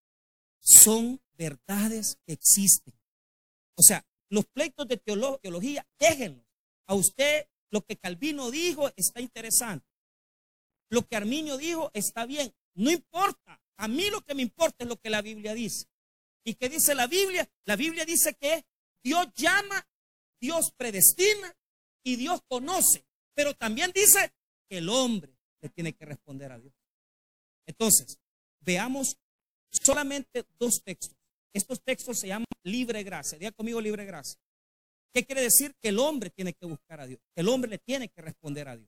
son 0.59 1.21
verdades 1.33 2.17
que 2.25 2.33
existen. 2.33 2.99
O 3.77 3.83
sea, 3.83 4.03
los 4.29 4.45
pleitos 4.45 4.87
de 4.87 4.97
teología, 4.97 5.87
déjenlos. 5.99 6.45
A 6.87 6.95
usted 6.95 7.47
lo 7.69 7.81
que 7.81 7.97
Calvino 7.97 8.51
dijo 8.51 8.91
está 8.95 9.21
interesante. 9.21 9.87
Lo 10.89 11.05
que 11.05 11.15
Arminio 11.15 11.57
dijo 11.57 11.91
está 11.93 12.25
bien. 12.25 12.53
No 12.75 12.91
importa. 12.91 13.61
A 13.77 13.87
mí 13.87 14.09
lo 14.09 14.21
que 14.21 14.35
me 14.35 14.41
importa 14.41 14.83
es 14.83 14.87
lo 14.87 14.97
que 14.97 15.09
la 15.09 15.21
Biblia 15.21 15.53
dice. 15.53 15.87
¿Y 16.43 16.55
qué 16.55 16.69
dice 16.69 16.95
la 16.95 17.07
Biblia? 17.07 17.49
La 17.65 17.75
Biblia 17.75 18.05
dice 18.05 18.33
que 18.35 18.65
Dios 19.03 19.27
llama, 19.35 19.85
Dios 20.39 20.71
predestina 20.77 21.53
y 22.03 22.15
Dios 22.15 22.41
conoce. 22.47 23.05
Pero 23.33 23.53
también 23.53 23.91
dice 23.93 24.33
que 24.69 24.77
el 24.77 24.89
hombre 24.89 25.37
le 25.61 25.69
tiene 25.69 25.93
que 25.93 26.05
responder 26.05 26.51
a 26.51 26.59
Dios. 26.59 26.73
Entonces, 27.65 28.17
veamos 28.61 29.17
solamente 29.71 30.45
dos 30.57 30.81
textos. 30.83 31.16
Estos 31.57 31.81
textos 31.81 32.19
se 32.19 32.27
llaman 32.27 32.45
libre 32.63 33.01
gracia. 33.01 33.35
Diga 33.35 33.51
conmigo 33.51 33.81
libre 33.81 34.05
gracia. 34.05 34.39
¿Qué 35.11 35.25
quiere 35.25 35.41
decir? 35.41 35.73
Que 35.81 35.89
el 35.89 35.97
hombre 35.97 36.29
tiene 36.29 36.53
que 36.53 36.67
buscar 36.67 37.01
a 37.01 37.07
Dios. 37.07 37.19
El 37.35 37.49
hombre 37.49 37.67
le 37.71 37.79
tiene 37.79 38.09
que 38.09 38.21
responder 38.21 38.67
a 38.67 38.77
Dios. 38.77 38.87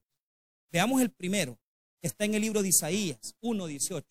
Veamos 0.72 1.02
el 1.02 1.10
primero, 1.10 1.58
que 2.00 2.08
está 2.08 2.26
en 2.26 2.36
el 2.36 2.42
libro 2.42 2.62
de 2.62 2.70
Isaías 2.70 3.34
1.18. 3.42 4.06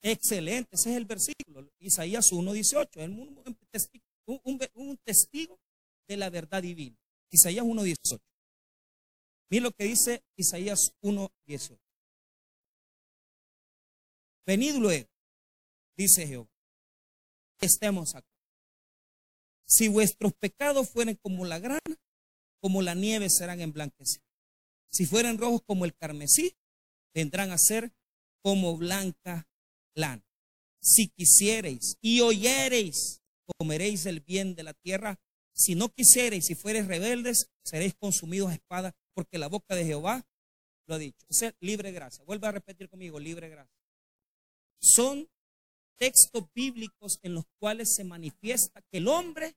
Excelente, 0.00 0.74
ese 0.74 0.92
es 0.92 0.96
el 0.96 1.04
versículo. 1.04 1.70
Isaías 1.78 2.32
1.18. 2.32 2.88
Es 2.94 3.08
un, 3.10 3.58
testigo, 3.70 4.04
un 4.72 4.96
testigo 5.04 5.60
de 6.08 6.16
la 6.16 6.30
verdad 6.30 6.62
divina. 6.62 6.96
Isaías 7.30 7.66
1.18. 7.66 8.18
Mira 9.50 9.64
lo 9.64 9.72
que 9.72 9.84
dice 9.84 10.24
Isaías 10.36 10.94
1.18. 11.02 11.78
Venid 14.46 14.76
luego, 14.76 15.08
dice 15.94 16.26
Jehová, 16.26 16.51
estemos 17.62 18.14
acá. 18.14 18.28
Si 19.66 19.88
vuestros 19.88 20.34
pecados 20.34 20.90
fueren 20.90 21.16
como 21.16 21.44
la 21.46 21.58
grana, 21.58 21.80
como 22.60 22.82
la 22.82 22.94
nieve 22.94 23.30
serán 23.30 23.60
emblanquecidos. 23.60 24.26
Si 24.90 25.06
fueren 25.06 25.38
rojos 25.38 25.62
como 25.62 25.84
el 25.84 25.94
carmesí, 25.94 26.56
vendrán 27.14 27.50
a 27.50 27.58
ser 27.58 27.92
como 28.42 28.76
blanca 28.76 29.48
lana. 29.94 30.24
Si 30.80 31.08
quisiereis 31.08 31.96
y 32.00 32.20
oyereis, 32.20 33.22
comeréis 33.58 34.06
el 34.06 34.20
bien 34.20 34.54
de 34.54 34.64
la 34.64 34.74
tierra, 34.74 35.18
si 35.54 35.74
no 35.74 35.90
quisierais, 35.90 36.46
si 36.46 36.54
fuereis 36.54 36.86
rebeldes, 36.86 37.50
seréis 37.64 37.94
consumidos 37.94 38.50
a 38.50 38.54
espada, 38.54 38.94
porque 39.14 39.38
la 39.38 39.48
boca 39.48 39.74
de 39.74 39.84
Jehová 39.84 40.26
lo 40.86 40.94
ha 40.94 40.98
dicho. 40.98 41.26
Libre 41.60 41.92
gracia. 41.92 42.24
Vuelve 42.24 42.46
a 42.48 42.52
repetir 42.52 42.88
conmigo, 42.88 43.20
libre 43.20 43.48
gracia. 43.48 43.76
Son 44.80 45.28
textos 46.02 46.42
bíblicos 46.52 47.20
en 47.22 47.32
los 47.32 47.44
cuales 47.60 47.94
se 47.94 48.02
manifiesta 48.02 48.82
que 48.90 48.98
el 48.98 49.06
hombre 49.06 49.54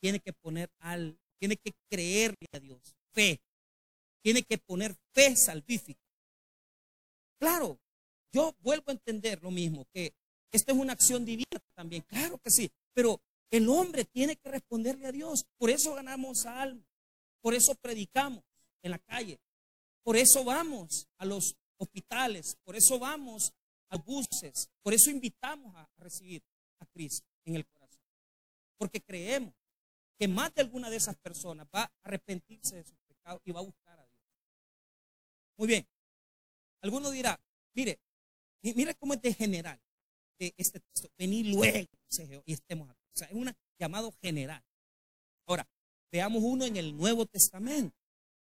tiene 0.00 0.18
que 0.18 0.32
poner 0.32 0.68
al, 0.80 1.16
tiene 1.38 1.56
que 1.56 1.72
creerle 1.88 2.48
a 2.52 2.58
Dios, 2.58 2.96
fe, 3.12 3.40
tiene 4.20 4.42
que 4.42 4.58
poner 4.58 4.96
fe 5.12 5.36
salvífica. 5.36 6.02
Claro, 7.38 7.78
yo 8.32 8.56
vuelvo 8.58 8.86
a 8.88 8.94
entender 8.94 9.40
lo 9.40 9.52
mismo, 9.52 9.86
que 9.92 10.12
esta 10.50 10.72
es 10.72 10.78
una 10.78 10.94
acción 10.94 11.24
divina 11.24 11.60
también, 11.76 12.02
claro 12.02 12.38
que 12.38 12.50
sí, 12.50 12.68
pero 12.92 13.20
el 13.52 13.68
hombre 13.68 14.04
tiene 14.04 14.34
que 14.34 14.50
responderle 14.50 15.06
a 15.06 15.12
Dios. 15.12 15.46
Por 15.56 15.70
eso 15.70 15.94
ganamos 15.94 16.44
alma, 16.44 16.84
por 17.40 17.54
eso 17.54 17.76
predicamos 17.76 18.42
en 18.82 18.90
la 18.90 18.98
calle, 18.98 19.38
por 20.02 20.16
eso 20.16 20.42
vamos 20.42 21.06
a 21.18 21.24
los 21.24 21.54
hospitales, 21.78 22.56
por 22.64 22.74
eso 22.74 22.98
vamos 22.98 23.52
a 23.94 23.98
buses, 23.98 24.68
por 24.82 24.92
eso 24.92 25.10
invitamos 25.10 25.74
a 25.76 25.88
recibir 25.98 26.42
a 26.80 26.86
Cristo 26.86 27.26
en 27.44 27.56
el 27.56 27.66
corazón, 27.66 28.02
porque 28.76 29.00
creemos 29.00 29.54
que 30.18 30.28
más 30.28 30.52
de 30.54 30.62
alguna 30.62 30.90
de 30.90 30.96
esas 30.96 31.16
personas 31.16 31.66
va 31.74 31.82
a 31.82 31.92
arrepentirse 32.02 32.76
de 32.76 32.84
sus 32.84 32.98
pecados 33.06 33.40
y 33.44 33.52
va 33.52 33.60
a 33.60 33.64
buscar 33.64 33.98
a 33.98 34.06
Dios. 34.06 34.22
Muy 35.56 35.68
bien. 35.68 35.86
Alguno 36.82 37.10
dirá, 37.10 37.40
mire, 37.74 37.98
mire 38.62 38.94
cómo 38.94 39.14
es 39.14 39.22
de 39.22 39.32
general 39.32 39.80
este 40.38 40.80
texto. 40.80 41.08
Venir 41.16 41.46
luego 41.46 41.88
y 42.44 42.52
estemos 42.52 42.90
aquí. 42.90 43.00
O 43.14 43.16
sea, 43.16 43.28
es 43.28 43.34
un 43.34 43.50
llamado 43.78 44.12
general. 44.20 44.62
Ahora, 45.46 45.66
veamos 46.10 46.42
uno 46.42 46.64
en 46.64 46.76
el 46.76 46.96
Nuevo 46.96 47.26
Testamento 47.26 47.96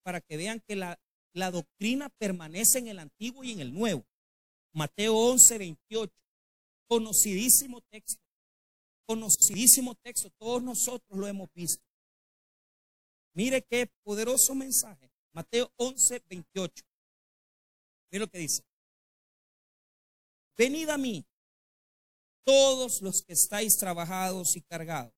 para 0.03 0.21
que 0.21 0.37
vean 0.37 0.61
que 0.61 0.77
la 0.77 1.51
doctrina 1.51 2.09
permanece 2.19 2.79
en 2.79 2.89
el 2.89 2.99
Antiguo 2.99 3.45
y 3.45 3.53
en 3.53 3.61
el 3.61 3.73
Nuevo. 3.73 4.05
Mateo 4.75 5.17
11, 5.17 5.59
28. 5.59 6.13
Conocidísimo 6.89 7.81
texto. 7.83 8.23
Conocidísimo 9.07 9.95
texto. 9.95 10.31
Todos 10.39 10.63
nosotros 10.63 11.19
lo 11.19 11.27
hemos 11.27 11.49
visto. 11.55 11.85
Mire 13.35 13.63
qué 13.63 13.91
poderoso 14.03 14.55
mensaje. 14.55 15.11
Mateo 15.33 15.73
11, 15.77 16.23
28. 16.29 16.85
Mire 18.11 18.25
lo 18.25 18.31
que 18.31 18.39
dice. 18.39 18.63
Venid 20.57 20.89
a 20.89 20.99
mí, 20.99 21.27
todos 22.45 23.03
los 23.03 23.23
que 23.23 23.33
estáis 23.33 23.77
trabajados 23.77 24.55
y 24.57 24.63
cargados, 24.63 25.13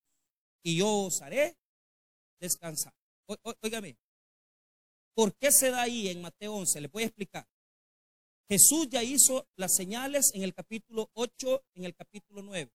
y 0.63 0.79
yo 0.79 1.05
os 1.05 1.21
haré 1.21 1.59
descansar. 2.41 2.95
Óigame, 3.61 3.99
¿por 5.15 5.35
qué 5.37 5.53
se 5.53 5.71
da 5.71 5.83
ahí 5.83 6.09
en 6.09 6.23
Mateo 6.23 6.55
11? 6.55 6.81
Le 6.81 6.89
voy 6.89 7.03
a 7.03 7.07
explicar. 7.07 7.47
Jesús 8.49 8.89
ya 8.89 9.03
hizo 9.03 9.49
las 9.57 9.75
señales 9.75 10.31
en 10.35 10.43
el 10.43 10.55
capítulo 10.55 11.11
8, 11.15 11.65
en 11.75 11.85
el 11.85 11.95
capítulo 11.95 12.43
9. 12.43 12.71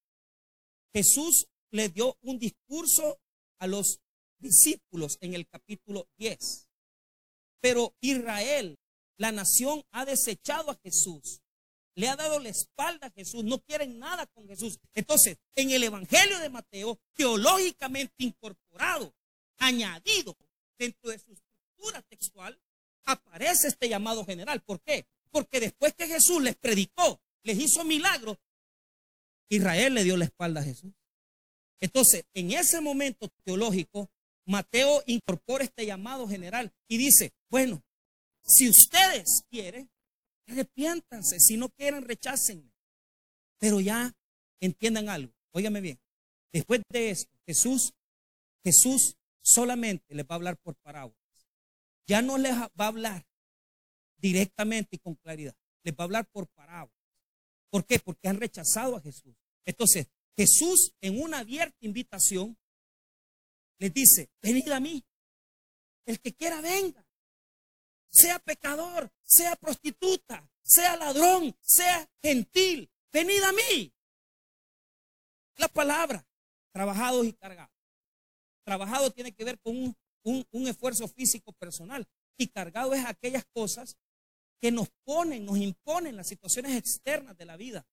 Jesús 0.94 1.48
le 1.72 1.90
dio 1.90 2.18
un 2.22 2.38
discurso 2.40 3.20
a 3.60 3.68
los 3.68 4.02
discípulos 4.40 5.18
en 5.22 5.34
el 5.34 5.48
capítulo 5.48 6.08
10. 6.18 6.68
Pero 7.62 7.96
Israel, 8.02 8.78
la 9.18 9.32
nación, 9.32 9.84
ha 9.92 10.04
desechado 10.04 10.72
a 10.72 10.80
Jesús 10.84 11.42
le 11.96 12.08
ha 12.08 12.16
dado 12.16 12.40
la 12.40 12.50
espalda 12.50 13.08
a 13.08 13.12
Jesús, 13.12 13.44
no 13.44 13.60
quieren 13.60 14.00
nada 14.00 14.26
con 14.28 14.48
Jesús. 14.48 14.80
Entonces, 14.94 15.38
en 15.56 15.72
el 15.72 15.84
Evangelio 15.84 16.40
de 16.40 16.50
Mateo, 16.50 17.00
teológicamente 17.14 18.14
incorporado, 18.18 19.14
añadido 19.58 20.36
dentro 20.78 21.12
de 21.12 21.20
su 21.20 21.34
estructura 21.34 22.02
textual, 22.04 22.60
aparece 23.06 23.68
este 23.68 23.90
llamado 23.90 24.26
general. 24.26 24.62
¿Por 24.62 24.82
qué? 24.82 25.06
Porque 25.32 25.60
después 25.60 25.94
que 25.96 26.08
Jesús 26.08 26.42
les 26.42 26.56
predicó, 26.56 27.22
les 27.44 27.58
hizo 27.60 27.84
milagros, 27.84 28.38
Israel 29.50 29.94
le 29.94 30.04
dio 30.04 30.18
la 30.18 30.26
espalda 30.26 30.62
a 30.62 30.64
Jesús. 30.64 30.94
Entonces, 31.80 32.26
en 32.34 32.52
ese 32.52 32.80
momento 32.82 33.28
teológico, 33.44 34.12
Mateo 34.46 35.02
incorpora 35.08 35.64
este 35.64 35.86
llamado 35.86 36.28
general 36.28 36.72
y 36.88 36.98
dice, 36.98 37.34
bueno, 37.50 37.84
si 38.44 38.70
ustedes 38.70 39.44
quieren, 39.50 39.90
Arrepiéntanse. 40.52 41.40
Si 41.40 41.58
no 41.58 41.70
quieren, 41.70 42.04
rechácenme. 42.04 42.72
Pero 43.58 43.80
ya 43.80 44.14
entiendan 44.60 45.10
algo. 45.10 45.34
Óigame 45.52 45.82
bien. 45.82 46.00
Después 46.52 46.82
de 46.90 47.12
esto, 47.12 47.38
Jesús, 47.46 47.94
Jesús 48.64 49.16
solamente 49.42 50.14
les 50.14 50.26
va 50.26 50.32
a 50.32 50.36
hablar 50.36 50.58
por 50.58 50.76
parábolas. 50.76 51.18
Ya 52.08 52.22
no 52.22 52.38
les 52.38 52.54
va 52.54 52.70
a 52.78 52.88
hablar 52.88 53.26
directamente 54.22 54.96
y 54.96 55.00
con 55.00 55.16
claridad. 55.16 55.56
Les 55.84 55.94
va 55.94 56.04
a 56.04 56.04
hablar 56.04 56.28
por 56.28 56.48
parábolas. 56.48 56.96
¿Por 57.70 57.86
qué? 57.86 58.00
Porque 58.00 58.28
han 58.28 58.40
rechazado 58.40 58.96
a 58.96 59.02
Jesús. 59.02 59.36
Entonces, 59.66 60.08
Jesús 60.38 60.94
en 61.02 61.22
una 61.22 61.40
abierta 61.40 61.78
invitación 61.82 62.58
les 63.80 63.94
dice, 63.94 64.30
venid 64.42 64.70
a 64.70 64.80
mí. 64.80 65.04
El 66.06 66.20
que 66.20 66.34
quiera 66.34 66.62
venga 66.62 67.06
sea 68.12 68.40
pecador, 68.40 69.12
sea 69.24 69.56
prostituta, 69.56 70.48
sea 70.62 70.98
ladrón, 70.98 71.56
sea 71.62 72.08
gentil, 72.22 72.92
venid 73.12 73.42
a 73.42 73.52
mí. 73.54 73.94
La 75.56 75.68
palabra, 75.70 76.26
trabajados 76.74 77.26
y 77.26 77.34
cargados. 77.34 77.74
Trabajado 78.66 79.12
tiene 79.12 79.32
que 79.32 79.44
ver 79.44 79.60
con 79.60 79.76
un, 80.24 80.46
un 80.52 80.68
esfuerzo 80.68 81.08
físico 81.08 81.54
personal 81.54 82.08
y 82.38 82.48
cargado 82.48 82.94
es 82.94 83.06
aquellas 83.06 83.46
cosas 83.54 83.98
que 84.62 84.72
nos 84.72 84.90
ponen, 85.04 85.44
nos 85.44 85.58
imponen 85.58 86.16
las 86.16 86.28
situaciones 86.28 86.78
externas 86.78 87.36
de 87.36 87.46
la 87.46 87.58
vida. 87.58 87.86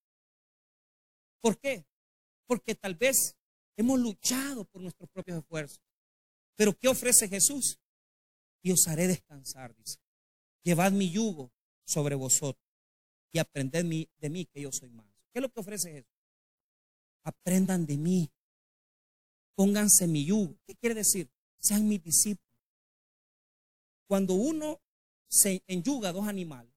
¿Por 1.41 1.59
qué? 1.59 1.87
Porque 2.47 2.75
tal 2.75 2.95
vez 2.95 3.37
hemos 3.77 3.99
luchado 3.99 4.65
por 4.67 4.83
nuestros 4.83 5.09
propios 5.09 5.39
esfuerzos. 5.39 5.81
Pero 6.57 6.75
¿qué 6.75 6.89
ofrece 6.89 7.27
Jesús? 7.27 7.79
Y 8.63 8.73
os 8.73 8.87
haré 8.87 9.07
descansar, 9.07 9.75
dice. 9.75 9.99
Llevad 10.63 10.93
mi 10.93 11.11
yugo 11.11 11.51
sobre 11.87 12.15
vosotros 12.15 12.69
y 13.33 13.39
aprended 13.39 13.87
de 14.19 14.31
mí 14.31 14.45
que 14.45 14.61
yo 14.61 14.71
soy 14.71 14.91
más. 14.91 15.07
¿Qué 15.33 15.39
es 15.39 15.43
lo 15.43 15.49
que 15.49 15.61
ofrece 15.61 15.91
Jesús? 15.93 16.13
Aprendan 17.23 17.87
de 17.87 17.97
mí. 17.97 18.31
Pónganse 19.55 20.07
mi 20.07 20.27
yugo. 20.27 20.59
¿Qué 20.67 20.75
quiere 20.75 20.97
decir? 20.97 21.31
Sean 21.61 21.89
mis 21.89 22.03
discípulos. 22.03 22.45
Cuando 24.07 24.35
uno 24.35 24.81
se 25.29 25.63
enyuga 25.67 26.13
dos 26.13 26.27
animales, 26.27 26.75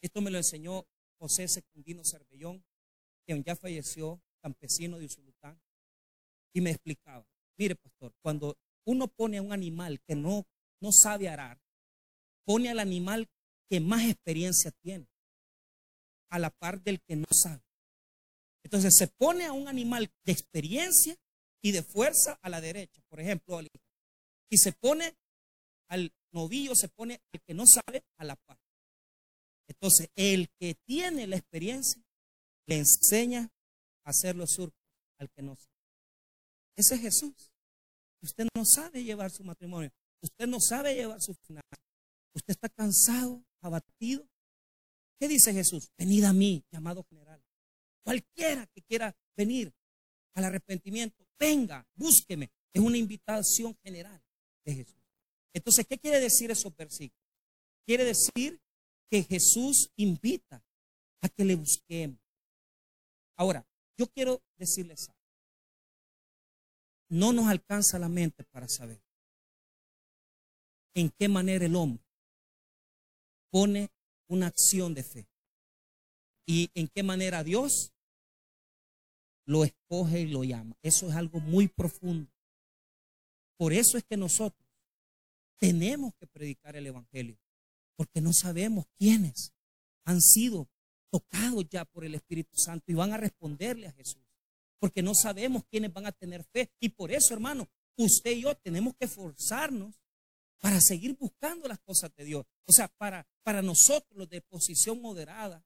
esto 0.00 0.20
me 0.20 0.30
lo 0.30 0.38
enseñó 0.38 0.86
José 1.18 1.48
Secundino 1.48 2.04
Cervellón, 2.04 2.64
quien 3.24 3.42
ya 3.42 3.56
falleció, 3.56 4.22
campesino 4.40 4.98
de 4.98 5.06
Usulután, 5.06 5.60
y 6.54 6.60
me 6.60 6.70
explicaba, 6.70 7.26
mire 7.58 7.74
pastor, 7.74 8.14
cuando 8.22 8.56
uno 8.86 9.08
pone 9.08 9.38
a 9.38 9.42
un 9.42 9.52
animal 9.52 10.00
que 10.06 10.14
no, 10.14 10.46
no 10.80 10.92
sabe 10.92 11.28
arar, 11.28 11.60
pone 12.44 12.70
al 12.70 12.78
animal 12.78 13.28
que 13.68 13.80
más 13.80 14.04
experiencia 14.04 14.70
tiene, 14.70 15.08
a 16.30 16.38
la 16.38 16.50
par 16.50 16.82
del 16.82 17.00
que 17.02 17.16
no 17.16 17.26
sabe. 17.30 17.62
Entonces 18.62 18.96
se 18.96 19.08
pone 19.08 19.44
a 19.44 19.52
un 19.52 19.68
animal 19.68 20.10
de 20.24 20.32
experiencia 20.32 21.16
y 21.62 21.72
de 21.72 21.82
fuerza 21.82 22.38
a 22.42 22.48
la 22.48 22.60
derecha, 22.60 23.02
por 23.08 23.20
ejemplo, 23.20 23.60
y 24.48 24.58
se 24.58 24.72
pone 24.72 25.16
al 25.88 26.12
novillo, 26.32 26.74
se 26.74 26.88
pone 26.88 27.20
al 27.32 27.40
que 27.42 27.54
no 27.54 27.64
sabe 27.66 28.04
a 28.18 28.24
la 28.24 28.36
par. 28.36 28.58
Entonces, 29.68 30.08
el 30.14 30.48
que 30.58 30.74
tiene 30.86 31.26
la 31.26 31.36
experiencia 31.36 32.02
le 32.66 32.78
enseña 32.78 33.50
a 34.04 34.10
hacer 34.10 34.36
los 34.36 34.52
surcos 34.52 34.80
al 35.18 35.30
que 35.30 35.42
no 35.42 35.56
sabe. 35.56 35.76
Ese 36.76 36.94
es 36.96 37.00
Jesús. 37.00 37.52
Usted 38.22 38.46
no 38.54 38.64
sabe 38.64 39.02
llevar 39.02 39.30
su 39.30 39.44
matrimonio. 39.44 39.90
Usted 40.22 40.46
no 40.46 40.60
sabe 40.60 40.94
llevar 40.94 41.20
su 41.20 41.34
final. 41.34 41.62
Usted 42.34 42.52
está 42.52 42.68
cansado, 42.68 43.44
abatido. 43.60 44.26
¿Qué 45.18 45.28
dice 45.28 45.52
Jesús? 45.52 45.90
Venid 45.96 46.24
a 46.24 46.32
mí, 46.32 46.64
llamado 46.70 47.04
general. 47.04 47.42
Cualquiera 48.04 48.66
que 48.66 48.82
quiera 48.82 49.16
venir 49.36 49.72
al 50.34 50.44
arrepentimiento, 50.44 51.26
venga, 51.38 51.86
búsqueme. 51.94 52.50
Es 52.72 52.82
una 52.82 52.98
invitación 52.98 53.74
general 53.82 54.22
de 54.64 54.74
Jesús. 54.74 54.95
Entonces, 55.56 55.86
¿qué 55.86 55.96
quiere 55.96 56.20
decir 56.20 56.50
esos 56.50 56.76
versículos? 56.76 57.26
Quiere 57.86 58.04
decir 58.04 58.60
que 59.10 59.22
Jesús 59.22 59.90
invita 59.96 60.62
a 61.22 61.30
que 61.30 61.46
le 61.46 61.54
busquemos. 61.54 62.20
Ahora, 63.36 63.66
yo 63.96 64.06
quiero 64.06 64.42
decirles 64.58 65.08
algo. 65.08 65.20
No 67.08 67.32
nos 67.32 67.46
alcanza 67.46 67.98
la 67.98 68.10
mente 68.10 68.44
para 68.44 68.68
saber 68.68 69.00
en 70.94 71.08
qué 71.08 71.26
manera 71.26 71.64
el 71.64 71.74
hombre 71.74 72.04
pone 73.50 73.90
una 74.28 74.48
acción 74.48 74.92
de 74.92 75.04
fe. 75.04 75.26
¿Y 76.44 76.70
en 76.74 76.86
qué 76.88 77.02
manera 77.02 77.42
Dios 77.42 77.94
lo 79.46 79.64
escoge 79.64 80.20
y 80.20 80.26
lo 80.26 80.44
llama? 80.44 80.76
Eso 80.82 81.08
es 81.08 81.16
algo 81.16 81.40
muy 81.40 81.66
profundo. 81.66 82.30
Por 83.56 83.72
eso 83.72 83.96
es 83.96 84.04
que 84.04 84.18
nosotros 84.18 84.65
tenemos 85.58 86.14
que 86.18 86.26
predicar 86.26 86.76
el 86.76 86.86
Evangelio, 86.86 87.38
porque 87.96 88.20
no 88.20 88.32
sabemos 88.32 88.86
quiénes 88.98 89.52
han 90.04 90.20
sido 90.20 90.68
tocados 91.10 91.66
ya 91.68 91.84
por 91.84 92.04
el 92.04 92.14
Espíritu 92.14 92.56
Santo 92.56 92.84
y 92.88 92.94
van 92.94 93.12
a 93.12 93.16
responderle 93.16 93.86
a 93.86 93.92
Jesús, 93.92 94.22
porque 94.78 95.02
no 95.02 95.14
sabemos 95.14 95.64
quiénes 95.70 95.92
van 95.92 96.06
a 96.06 96.12
tener 96.12 96.44
fe. 96.44 96.70
Y 96.80 96.90
por 96.90 97.10
eso, 97.10 97.34
hermano, 97.34 97.68
usted 97.96 98.32
y 98.32 98.42
yo 98.42 98.54
tenemos 98.56 98.94
que 98.96 99.06
esforzarnos 99.06 99.94
para 100.60 100.80
seguir 100.80 101.16
buscando 101.16 101.68
las 101.68 101.78
cosas 101.80 102.10
de 102.16 102.24
Dios. 102.24 102.46
O 102.66 102.72
sea, 102.72 102.88
para, 102.88 103.26
para 103.42 103.62
nosotros 103.62 104.16
los 104.16 104.28
de 104.28 104.40
posición 104.42 105.00
moderada, 105.00 105.64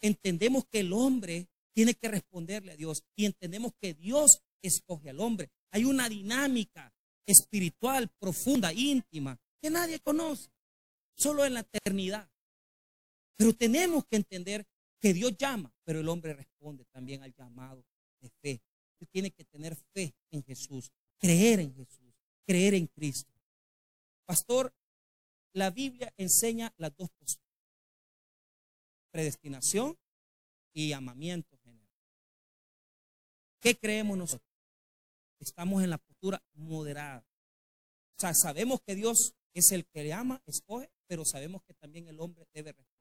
entendemos 0.00 0.64
que 0.66 0.80
el 0.80 0.92
hombre 0.92 1.48
tiene 1.74 1.94
que 1.94 2.08
responderle 2.08 2.72
a 2.72 2.76
Dios 2.76 3.04
y 3.16 3.26
entendemos 3.26 3.72
que 3.80 3.94
Dios 3.94 4.42
escoge 4.62 5.10
al 5.10 5.20
hombre. 5.20 5.50
Hay 5.70 5.84
una 5.84 6.08
dinámica 6.08 6.92
espiritual 7.26 8.08
profunda, 8.18 8.72
íntima, 8.72 9.38
que 9.60 9.70
nadie 9.70 10.00
conoce, 10.00 10.50
solo 11.14 11.44
en 11.44 11.54
la 11.54 11.60
eternidad. 11.60 12.28
Pero 13.36 13.54
tenemos 13.54 14.04
que 14.06 14.16
entender 14.16 14.66
que 15.00 15.14
Dios 15.14 15.36
llama, 15.36 15.72
pero 15.84 16.00
el 16.00 16.08
hombre 16.08 16.34
responde 16.34 16.84
también 16.92 17.22
al 17.22 17.32
llamado 17.34 17.84
de 18.20 18.30
fe. 18.42 18.60
Tiene 19.10 19.30
que 19.30 19.44
tener 19.44 19.74
fe 19.94 20.14
en 20.30 20.42
Jesús, 20.44 20.92
creer 21.18 21.60
en 21.60 21.74
Jesús, 21.74 22.14
creer 22.46 22.74
en 22.74 22.86
Cristo. 22.86 23.32
Pastor, 24.26 24.74
la 25.54 25.70
Biblia 25.70 26.12
enseña 26.16 26.72
las 26.76 26.94
dos 26.96 27.10
posturas, 27.18 27.50
predestinación 29.10 29.98
y 30.74 30.90
llamamiento 30.90 31.58
general. 31.64 31.88
¿Qué 33.60 33.76
creemos 33.76 34.16
nosotros? 34.16 34.48
Estamos 35.40 35.82
en 35.82 35.90
la 35.90 35.98
moderada. 36.54 37.26
O 38.16 38.20
sea, 38.20 38.34
sabemos 38.34 38.80
que 38.82 38.94
Dios 38.94 39.34
es 39.54 39.72
el 39.72 39.86
que 39.86 40.12
ama, 40.12 40.42
escoge, 40.46 40.90
pero 41.06 41.24
sabemos 41.24 41.62
que 41.64 41.74
también 41.74 42.08
el 42.08 42.20
hombre 42.20 42.46
debe 42.52 42.72
responder. 42.72 43.00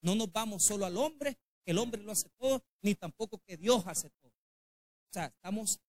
No 0.00 0.14
nos 0.14 0.32
vamos 0.32 0.62
solo 0.62 0.86
al 0.86 0.96
hombre, 0.96 1.38
que 1.64 1.72
el 1.72 1.78
hombre 1.78 2.02
lo 2.02 2.12
hace 2.12 2.28
todo, 2.38 2.62
ni 2.82 2.94
tampoco 2.94 3.38
que 3.46 3.56
Dios 3.56 3.84
hace 3.86 4.10
todo. 4.10 4.30
O 4.30 5.12
sea, 5.12 5.26
estamos 5.26 5.80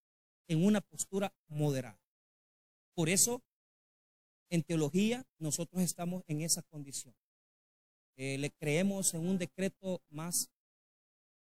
en 0.48 0.66
una 0.66 0.82
postura 0.82 1.34
moderada. 1.48 2.00
Por 2.94 3.10
eso, 3.10 3.44
en 4.50 4.64
teología, 4.64 5.26
nosotros 5.38 5.82
estamos 5.82 6.24
en 6.28 6.42
esa 6.42 6.62
condición. 6.64 7.14
Eh, 8.16 8.38
le 8.38 8.52
creemos 8.52 9.14
en 9.14 9.28
un 9.28 9.38
decreto 9.38 10.02
más, 10.10 10.50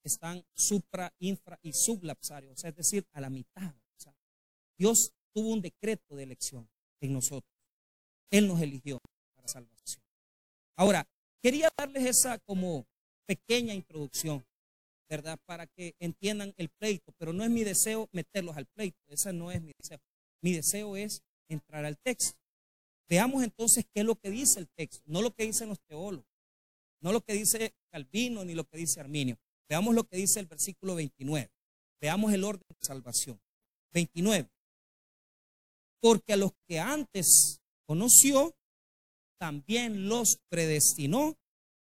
están 0.04 0.46
supra, 0.54 1.14
infra 1.20 1.60
y 1.64 1.74
sublapsarios, 1.74 2.54
o 2.54 2.58
sea, 2.58 2.70
es 2.70 2.76
decir, 2.76 3.08
a 3.12 3.22
la 3.22 3.30
mitad. 3.30 3.74
Dios 4.80 5.14
tuvo 5.34 5.50
un 5.50 5.62
decreto 5.62 6.16
de 6.16 6.24
elección 6.24 6.68
en 7.02 7.14
nosotros. 7.14 7.54
Él 8.32 8.48
nos 8.48 8.62
eligió 8.62 9.00
para 9.36 9.48
salvación. 9.48 10.02
Ahora, 10.78 11.06
quería 11.44 11.70
darles 11.78 12.06
esa 12.06 12.40
como 12.40 12.88
pequeña 13.26 13.74
introducción, 13.74 14.46
¿verdad? 15.10 15.38
Para 15.46 15.68
que 15.68 15.96
entiendan 16.00 16.54
el 16.56 16.70
pleito, 16.70 17.12
pero 17.18 17.34
no 17.34 17.44
es 17.44 17.50
mi 17.50 17.66
deseo 17.66 18.08
meterlos 18.14 18.56
al 18.56 18.66
pleito, 18.68 19.00
esa 19.10 19.34
no 19.34 19.52
es 19.52 19.62
mi 19.62 19.74
deseo. 19.78 20.00
Mi 20.42 20.54
deseo 20.54 20.96
es 20.96 21.22
entrar 21.50 21.84
al 21.84 21.98
texto. 21.98 22.40
Veamos 23.10 23.44
entonces 23.44 23.86
qué 23.94 24.02
es 24.02 24.06
lo 24.06 24.16
que 24.16 24.30
dice 24.30 24.60
el 24.60 24.70
texto, 24.70 25.04
no 25.08 25.22
lo 25.22 25.32
que 25.32 25.44
dicen 25.44 25.68
los 25.68 25.82
teólogos, 25.82 26.26
no 27.02 27.12
lo 27.12 27.22
que 27.22 27.34
dice 27.34 27.74
Calvino 27.92 28.46
ni 28.46 28.54
lo 28.54 28.64
que 28.64 28.78
dice 28.78 29.02
Arminio. 29.02 29.38
Veamos 29.68 29.94
lo 29.94 30.06
que 30.06 30.16
dice 30.16 30.40
el 30.40 30.46
versículo 30.46 30.96
29. 30.96 31.52
Veamos 32.00 32.32
el 32.32 32.44
orden 32.44 32.66
de 32.70 32.86
salvación. 32.86 33.42
29. 33.92 34.50
Porque 36.02 36.34
a 36.34 36.38
los 36.38 36.52
que 36.68 36.80
antes 36.80 37.60
conoció, 37.86 38.54
también 39.40 40.08
los 40.08 40.38
predestinó 40.50 41.38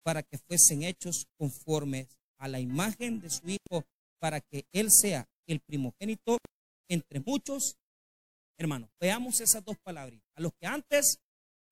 para 0.04 0.24
que 0.24 0.38
fuesen 0.38 0.84
hechos 0.84 1.26
conformes 1.38 2.08
a 2.38 2.48
la 2.48 2.60
imagen 2.60 3.20
de 3.20 3.30
su 3.30 3.50
Hijo, 3.50 3.86
para 4.20 4.42
que 4.42 4.66
Él 4.72 4.92
sea 4.92 5.28
el 5.48 5.60
primogénito 5.62 6.38
entre 6.90 7.20
muchos 7.20 7.78
hermanos. 8.58 8.90
Veamos 9.00 9.42
esas 9.42 9.64
dos 9.64 9.78
palabras. 9.80 10.22
A 10.36 10.42
los 10.42 10.52
que 10.60 10.68
antes 10.68 11.20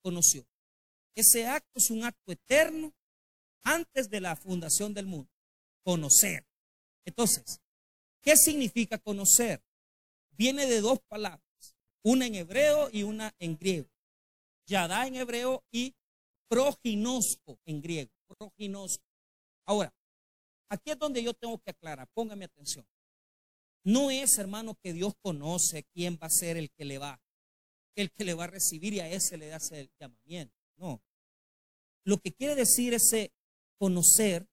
conoció. 0.01 0.45
Ese 1.15 1.47
acto 1.47 1.71
es 1.75 1.89
un 1.89 2.03
acto 2.03 2.31
eterno 2.31 2.93
antes 3.63 4.09
de 4.09 4.21
la 4.21 4.35
fundación 4.35 4.93
del 4.93 5.05
mundo. 5.05 5.31
Conocer. 5.83 6.45
Entonces, 7.05 7.61
¿qué 8.21 8.35
significa 8.35 8.97
conocer? 8.97 9.63
Viene 10.31 10.65
de 10.65 10.81
dos 10.81 10.99
palabras, 11.07 11.44
una 12.05 12.27
en 12.27 12.35
hebreo 12.35 12.89
y 12.91 13.03
una 13.03 13.33
en 13.39 13.57
griego. 13.57 13.89
Yadá 14.67 15.07
en 15.07 15.15
hebreo 15.15 15.63
y 15.71 15.95
proginosco 16.47 17.59
en 17.65 17.81
griego. 17.81 18.11
Proginosco. 18.27 19.03
Ahora, 19.65 19.91
aquí 20.69 20.91
es 20.91 20.99
donde 20.99 21.23
yo 21.23 21.33
tengo 21.33 21.57
que 21.57 21.71
aclarar, 21.71 22.07
póngame 22.13 22.45
atención. 22.45 22.85
No 23.83 24.11
es, 24.11 24.37
hermano, 24.37 24.75
que 24.75 24.93
Dios 24.93 25.15
conoce 25.19 25.83
quién 25.93 26.19
va 26.21 26.27
a 26.27 26.29
ser 26.29 26.57
el 26.57 26.69
que 26.71 26.85
le 26.85 26.99
va, 26.99 27.19
el 27.95 28.11
que 28.11 28.23
le 28.23 28.35
va 28.35 28.43
a 28.43 28.47
recibir 28.47 28.93
y 28.93 28.99
a 28.99 29.09
ese 29.09 29.37
le 29.37 29.51
hace 29.51 29.81
el 29.81 29.91
llamamiento. 29.99 30.55
No. 30.77 31.01
Lo 32.03 32.19
que 32.19 32.31
quiere 32.31 32.53
decir 32.53 32.93
ese 32.93 33.33
conocer 33.79 34.47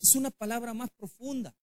es 0.00 0.14
una 0.14 0.30
palabra 0.30 0.74
más 0.74 0.90
profunda. 0.90 1.56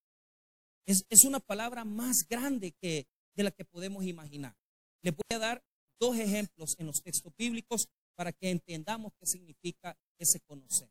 Es, 0.85 1.05
es 1.09 1.23
una 1.23 1.39
palabra 1.39 1.85
más 1.85 2.27
grande 2.27 2.73
que 2.73 3.07
de 3.33 3.43
la 3.43 3.51
que 3.51 3.63
podemos 3.63 4.03
imaginar. 4.03 4.55
Les 5.05 5.15
voy 5.15 5.35
a 5.35 5.39
dar 5.39 5.63
dos 6.01 6.17
ejemplos 6.17 6.75
en 6.79 6.87
los 6.87 7.01
textos 7.01 7.31
bíblicos 7.37 7.87
para 8.15 8.33
que 8.33 8.49
entendamos 8.49 9.13
qué 9.19 9.27
significa 9.27 9.95
ese 10.17 10.39
conocer. 10.41 10.89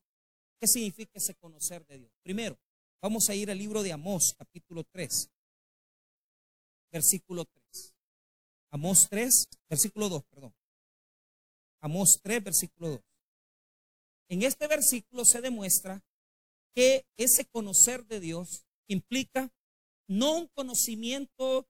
¿Qué 0.60 0.68
significa 0.68 1.12
ese 1.16 1.34
conocer 1.34 1.84
de 1.86 1.98
Dios? 1.98 2.12
Primero, 2.22 2.56
vamos 3.02 3.28
a 3.28 3.34
ir 3.34 3.50
al 3.50 3.58
libro 3.58 3.82
de 3.82 3.92
Amós, 3.92 4.34
capítulo 4.38 4.84
3 4.84 5.28
versículo 6.94 7.44
3. 7.44 7.92
Amós 8.70 9.08
3, 9.10 9.48
versículo 9.68 10.08
2, 10.08 10.24
perdón. 10.30 10.54
Amós 11.80 12.20
3, 12.22 12.42
versículo 12.44 12.88
2. 12.90 13.00
En 14.28 14.42
este 14.42 14.68
versículo 14.68 15.24
se 15.24 15.40
demuestra 15.40 16.04
que 16.72 17.04
ese 17.16 17.46
conocer 17.46 18.06
de 18.06 18.20
Dios 18.20 18.64
implica 18.88 19.52
no 20.08 20.38
un 20.38 20.46
conocimiento 20.54 21.66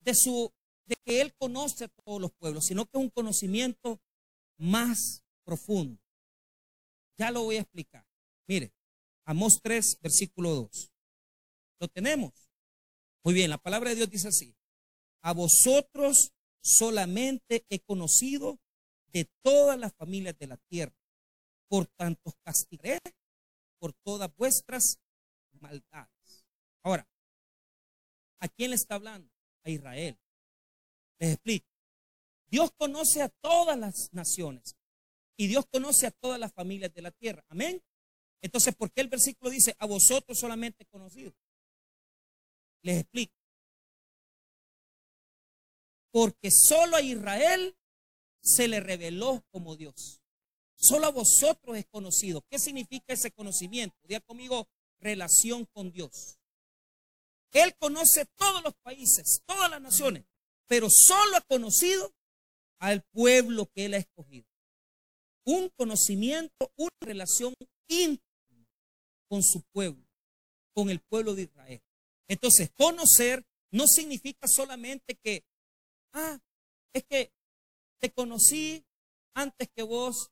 de 0.00 0.14
su 0.14 0.52
de 0.88 0.96
que 1.04 1.20
él 1.20 1.34
conoce 1.36 1.84
a 1.84 1.88
todos 1.88 2.20
los 2.20 2.32
pueblos, 2.32 2.66
sino 2.66 2.86
que 2.86 2.98
un 2.98 3.10
conocimiento 3.10 4.00
más 4.56 5.22
profundo. 5.44 6.00
Ya 7.16 7.30
lo 7.30 7.44
voy 7.44 7.56
a 7.56 7.60
explicar. 7.60 8.06
Mire, 8.46 8.72
Amós 9.24 9.60
3, 9.62 9.98
versículo 10.00 10.54
2. 10.54 10.92
Lo 11.80 11.88
tenemos. 11.88 12.32
Muy 13.22 13.34
bien, 13.34 13.50
la 13.50 13.58
palabra 13.58 13.90
de 13.90 13.96
Dios 13.96 14.10
dice 14.10 14.28
así. 14.28 14.56
A 15.20 15.34
vosotros 15.34 16.32
solamente 16.62 17.66
he 17.68 17.80
conocido 17.80 18.58
de 19.12 19.30
todas 19.42 19.78
las 19.78 19.94
familias 19.94 20.38
de 20.38 20.46
la 20.46 20.56
tierra. 20.56 20.96
Por 21.68 21.86
tanto, 21.88 22.32
castigaré 22.42 23.00
por 23.78 23.92
todas 23.92 24.34
vuestras 24.36 24.98
maldades. 25.52 26.46
Ahora, 26.82 27.06
¿a 28.40 28.48
quién 28.48 28.70
le 28.70 28.76
está 28.76 28.94
hablando? 28.94 29.30
A 29.64 29.70
Israel. 29.70 30.18
Les 31.18 31.34
explico. 31.34 31.66
Dios 32.50 32.70
conoce 32.76 33.22
a 33.22 33.28
todas 33.28 33.78
las 33.78 34.12
naciones 34.12 34.76
y 35.36 35.46
Dios 35.46 35.66
conoce 35.70 36.06
a 36.06 36.10
todas 36.10 36.40
las 36.40 36.52
familias 36.52 36.92
de 36.92 37.02
la 37.02 37.10
tierra. 37.10 37.44
Amén. 37.48 37.82
Entonces, 38.40 38.74
¿por 38.74 38.90
qué 38.92 39.00
el 39.00 39.08
versículo 39.08 39.50
dice 39.50 39.74
a 39.78 39.86
vosotros 39.86 40.38
solamente 40.38 40.84
he 40.84 40.86
conocido? 40.86 41.32
Les 42.82 43.00
explico. 43.00 43.34
Porque 46.10 46.50
solo 46.50 46.96
a 46.96 47.02
Israel 47.02 47.76
se 48.40 48.68
le 48.68 48.80
reveló 48.80 49.44
como 49.50 49.76
Dios. 49.76 50.22
Solo 50.76 51.06
a 51.06 51.10
vosotros 51.10 51.76
es 51.76 51.86
conocido. 51.86 52.42
¿Qué 52.48 52.58
significa 52.58 53.12
ese 53.12 53.32
conocimiento? 53.32 53.96
Diga 54.04 54.20
conmigo, 54.20 54.68
relación 55.00 55.66
con 55.66 55.90
Dios. 55.90 56.38
Él 57.52 57.74
conoce 57.76 58.26
todos 58.36 58.62
los 58.62 58.74
países, 58.76 59.42
todas 59.46 59.70
las 59.70 59.80
naciones, 59.80 60.24
pero 60.68 60.88
solo 60.90 61.36
ha 61.36 61.40
conocido 61.40 62.14
al 62.78 63.02
pueblo 63.02 63.66
que 63.66 63.86
él 63.86 63.94
ha 63.94 63.98
escogido. 63.98 64.46
Un 65.44 65.70
conocimiento, 65.70 66.72
una 66.76 66.90
relación 67.00 67.54
íntima 67.88 68.68
con 69.28 69.42
su 69.42 69.62
pueblo, 69.72 70.06
con 70.74 70.90
el 70.90 71.00
pueblo 71.00 71.34
de 71.34 71.42
Israel. 71.42 71.82
Entonces, 72.28 72.70
conocer 72.76 73.44
no 73.72 73.86
significa 73.86 74.46
solamente 74.46 75.16
que, 75.16 75.44
ah, 76.12 76.38
es 76.92 77.04
que 77.04 77.32
te 77.98 78.10
conocí 78.10 78.84
antes 79.34 79.68
que 79.74 79.82
vos 79.82 80.30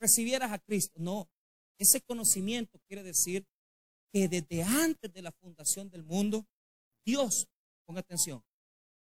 recibieras 0.00 0.52
a 0.52 0.58
Cristo. 0.58 0.98
No, 1.00 1.28
ese 1.78 2.02
conocimiento 2.02 2.78
quiere 2.86 3.02
decir 3.02 3.46
que 4.12 4.28
desde 4.28 4.62
antes 4.62 5.12
de 5.12 5.22
la 5.22 5.32
fundación 5.32 5.88
del 5.90 6.04
mundo, 6.04 6.46
Dios, 7.04 7.48
ponga 7.86 8.00
atención, 8.00 8.42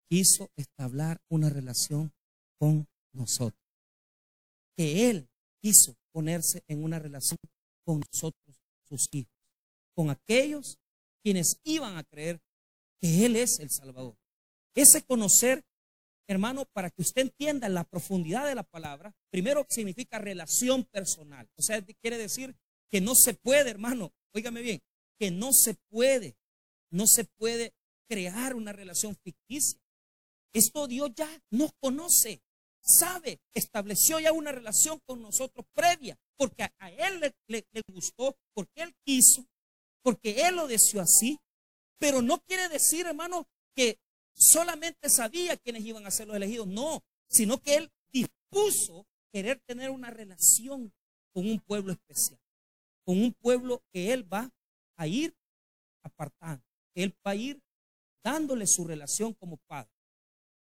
quiso 0.09 0.51
establecer 0.57 1.21
una 1.29 1.51
relación 1.51 2.13
con 2.59 2.87
nosotros. 3.13 3.61
Que 4.77 5.11
Él 5.11 5.29
quiso 5.61 5.97
ponerse 6.13 6.63
en 6.69 6.85
una 6.85 6.99
relación 6.99 7.39
con 7.85 8.01
nosotros, 8.01 8.57
sus 8.89 9.09
hijos, 9.13 9.33
con 9.95 10.11
aquellos 10.11 10.79
quienes 11.23 11.61
iban 11.65 11.97
a 11.97 12.05
creer 12.05 12.41
que 13.01 13.27
Él 13.27 13.37
es 13.37 13.59
el 13.61 13.71
Salvador. 13.71 14.17
Ese 14.75 15.03
conocer, 15.03 15.65
hermano, 16.29 16.67
para 16.73 16.91
que 16.91 17.03
usted 17.03 17.23
entienda 17.23 17.69
la 17.69 17.85
profundidad 17.85 18.47
de 18.47 18.55
la 18.55 18.63
palabra, 18.63 19.15
primero 19.31 19.67
significa 19.69 20.19
relación 20.19 20.85
personal. 20.85 21.49
O 21.57 21.63
sea, 21.63 21.83
quiere 22.01 22.19
decir 22.19 22.55
que 22.91 23.01
no 23.01 23.15
se 23.15 23.35
puede, 23.35 23.71
hermano, 23.71 24.13
óigame 24.35 24.61
bien, 24.63 24.83
que 25.19 25.31
no 25.31 25.53
se 25.53 25.75
puede, 25.91 26.37
no 26.91 27.07
se 27.07 27.25
puede 27.25 27.75
crear 28.09 28.55
una 28.55 28.73
relación 28.73 29.17
ficticia. 29.17 29.81
Esto 30.53 30.87
Dios 30.87 31.11
ya 31.15 31.29
nos 31.51 31.73
conoce, 31.81 32.43
sabe, 32.83 33.41
estableció 33.55 34.19
ya 34.21 34.33
una 34.33 34.53
relación 34.53 35.01
con 35.05 35.21
nosotros 35.21 35.67
previa, 35.75 36.19
porque 36.37 36.65
a, 36.79 36.91
Él 36.91 37.21
le, 37.21 37.35
le 37.73 37.83
gustó, 37.93 38.37
porque 38.55 38.83
Él 38.83 38.95
quiso, 39.05 39.47
porque 40.03 40.47
Él 40.47 40.57
lo 40.57 40.67
deseó 40.67 41.01
así. 41.01 41.39
Pero 41.99 42.23
no 42.23 42.41
quiere 42.41 42.69
decir, 42.69 43.07
hermano, 43.07 43.49
que 43.75 43.99
solamente 44.35 45.09
sabía 45.09 45.57
quiénes 45.57 45.85
iban 45.85 46.07
a 46.07 46.11
ser 46.11 46.27
los 46.27 46.37
elegidos, 46.37 46.67
no, 46.67 47.03
sino 47.29 47.61
que 47.61 47.77
Él 47.77 47.91
dispuso 48.13 49.07
querer 49.33 49.61
tener 49.67 49.91
una 49.91 50.11
relación 50.11 50.93
con 51.33 51.49
un 51.49 51.61
pueblo 51.61 51.93
especial, 51.93 52.41
con 53.05 53.19
un 53.19 53.33
pueblo 53.35 53.83
que 53.93 54.13
Él 54.13 54.31
va 54.33 54.51
a 54.97 55.07
ir 55.07 55.35
apartando, 56.03 56.65
que 56.95 57.03
Él 57.03 57.15
va 57.27 57.33
a 57.33 57.37
ir 57.37 57.61
dándole 58.25 58.67
su 58.67 58.87
relación 58.87 59.35
como 59.35 59.59
padre. 59.67 59.91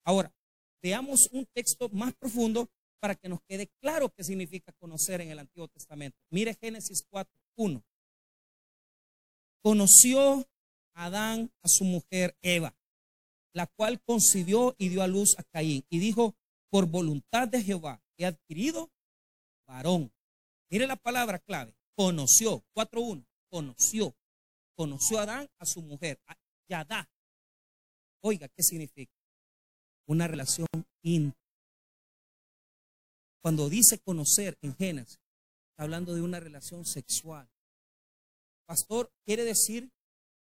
Ahora, 0.06 0.32
veamos 0.84 1.28
un 1.32 1.48
texto 1.48 1.90
más 1.90 2.14
profundo 2.14 2.70
para 3.00 3.16
que 3.16 3.28
nos 3.28 3.42
quede 3.48 3.68
claro 3.82 4.10
qué 4.10 4.24
significa 4.24 4.72
conocer 4.74 5.20
en 5.22 5.32
el 5.32 5.40
Antiguo 5.40 5.68
Testamento. 5.68 6.18
Mire 6.30 6.54
Génesis 6.54 7.04
4, 7.10 7.34
1. 7.56 7.84
Conoció 9.64 10.48
Adán 10.94 11.52
a 11.64 11.68
su 11.68 11.84
mujer 11.84 12.38
Eva, 12.44 12.78
la 13.54 13.66
cual 13.66 14.00
concibió 14.02 14.76
y 14.78 14.90
dio 14.90 15.02
a 15.02 15.08
luz 15.08 15.38
a 15.40 15.44
Caín, 15.44 15.84
y 15.90 15.98
dijo, 15.98 16.36
por 16.70 16.86
voluntad 16.86 17.48
de 17.48 17.64
Jehová 17.64 18.02
he 18.18 18.26
adquirido 18.26 18.92
varón. 19.68 20.14
Mire 20.70 20.86
la 20.86 20.96
palabra 20.96 21.40
clave, 21.40 21.76
conoció, 21.96 22.64
4.1, 22.76 23.26
conoció, 23.50 24.16
conoció 24.76 25.20
Adán 25.20 25.50
a 25.58 25.66
su 25.66 25.82
mujer, 25.82 26.20
a 26.28 26.38
Yadá. 26.70 27.10
Oiga, 28.22 28.48
¿qué 28.50 28.62
significa? 28.62 29.15
Una 30.08 30.28
relación 30.28 30.68
íntima. 31.04 31.34
Cuando 33.42 33.70
dice 33.70 34.00
conocer 34.00 34.58
en 34.62 34.76
Génesis, 34.76 35.20
está 35.70 35.84
hablando 35.84 36.16
de 36.16 36.22
una 36.22 36.40
relación 36.40 36.86
sexual. 36.86 37.48
Pastor, 38.66 39.12
quiere 39.24 39.44
decir 39.44 39.92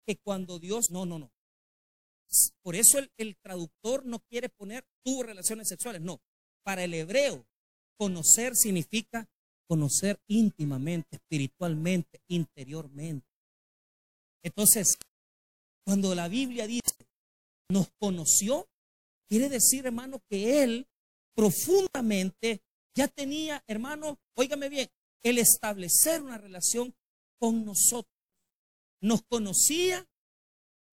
que 0.06 0.16
cuando 0.16 0.58
Dios, 0.58 0.90
no, 0.90 1.04
no, 1.04 1.18
no. 1.18 1.32
Por 2.62 2.76
eso 2.76 2.98
el, 3.16 3.36
traductor 3.36 4.04
no 4.04 4.20
quiere 4.20 4.48
poner 4.48 4.84
tuvo 5.04 5.22
relaciones 5.22 5.68
sexuales, 5.68 6.02
no. 6.02 6.20
Para 6.64 6.84
el 6.84 6.94
hebreo, 6.94 7.44
conocer 7.98 8.54
significa 8.54 9.28
conocer 9.68 10.20
íntimamente, 10.28 11.16
espiritualmente, 11.16 12.20
interiormente. 12.28 13.26
Entonces, 14.42 14.96
cuando 15.84 16.14
la 16.14 16.28
Biblia 16.28 16.66
dice, 16.66 17.08
nos 17.68 17.88
conoció, 17.98 18.68
quiere 19.28 19.48
decir, 19.48 19.86
hermano, 19.86 20.20
que 20.28 20.62
Él 20.62 20.88
profundamente 21.34 22.62
ya 22.94 23.08
tenía, 23.08 23.62
hermano, 23.66 24.18
óigame 24.34 24.68
bien, 24.68 24.88
el 25.22 25.38
establecer 25.38 26.22
una 26.22 26.38
relación 26.38 26.94
con 27.38 27.64
nosotros 27.64 28.16
nos 29.00 29.22
conocía 29.22 30.08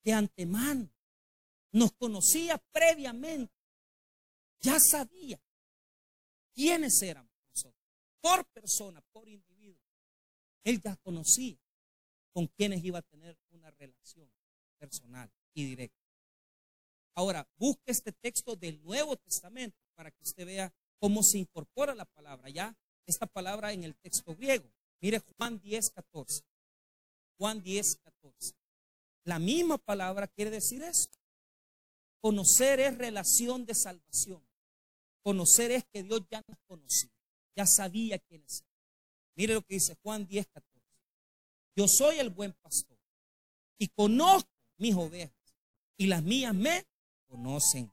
de 0.03 0.13
antemano, 0.13 0.91
nos 1.71 1.93
conocía 1.93 2.57
previamente, 2.71 3.53
ya 4.59 4.79
sabía 4.79 5.41
quiénes 6.53 7.01
éramos 7.01 7.31
nosotros, 7.49 7.83
por 8.21 8.45
persona, 8.47 9.01
por 9.11 9.27
individuo. 9.27 9.81
Él 10.63 10.81
ya 10.81 10.95
conocía 10.97 11.57
con 12.31 12.47
quienes 12.47 12.83
iba 12.83 12.99
a 12.99 13.03
tener 13.03 13.37
una 13.51 13.71
relación 13.71 14.31
personal 14.77 15.31
y 15.53 15.65
directa. 15.65 16.02
Ahora, 17.15 17.47
busque 17.57 17.91
este 17.91 18.11
texto 18.11 18.55
del 18.55 18.81
Nuevo 18.83 19.15
Testamento 19.17 19.77
para 19.95 20.11
que 20.11 20.23
usted 20.23 20.45
vea 20.45 20.73
cómo 20.99 21.21
se 21.21 21.37
incorpora 21.37 21.93
la 21.93 22.05
palabra. 22.05 22.49
Ya 22.49 22.75
esta 23.05 23.27
palabra 23.27 23.73
en 23.73 23.83
el 23.83 23.95
texto 23.95 24.35
griego. 24.35 24.69
Mire 25.01 25.19
Juan 25.19 25.59
10, 25.59 25.91
14. 25.91 26.43
Juan 27.37 27.61
10, 27.61 27.95
14. 27.97 28.55
La 29.25 29.39
misma 29.39 29.77
palabra 29.77 30.27
quiere 30.27 30.51
decir 30.51 30.81
eso. 30.81 31.09
Conocer 32.21 32.79
es 32.79 32.97
relación 32.97 33.65
de 33.65 33.75
salvación. 33.75 34.41
Conocer 35.21 35.71
es 35.71 35.85
que 35.85 36.03
Dios 36.03 36.21
ya 36.29 36.43
nos 36.47 36.57
conocía, 36.67 37.11
ya 37.55 37.65
sabía 37.65 38.19
quién 38.19 38.43
es. 38.43 38.63
Mire 39.35 39.53
lo 39.53 39.61
que 39.61 39.75
dice 39.75 39.95
Juan 40.03 40.27
10, 40.27 40.47
14. 40.47 40.73
Yo 41.75 41.87
soy 41.87 42.19
el 42.19 42.29
buen 42.29 42.53
pastor 42.53 42.97
y 43.77 43.87
conozco 43.87 44.49
mis 44.77 44.95
ovejas 44.95 45.33
y 45.97 46.07
las 46.07 46.23
mías 46.23 46.53
me 46.53 46.85
conocen. 47.33 47.91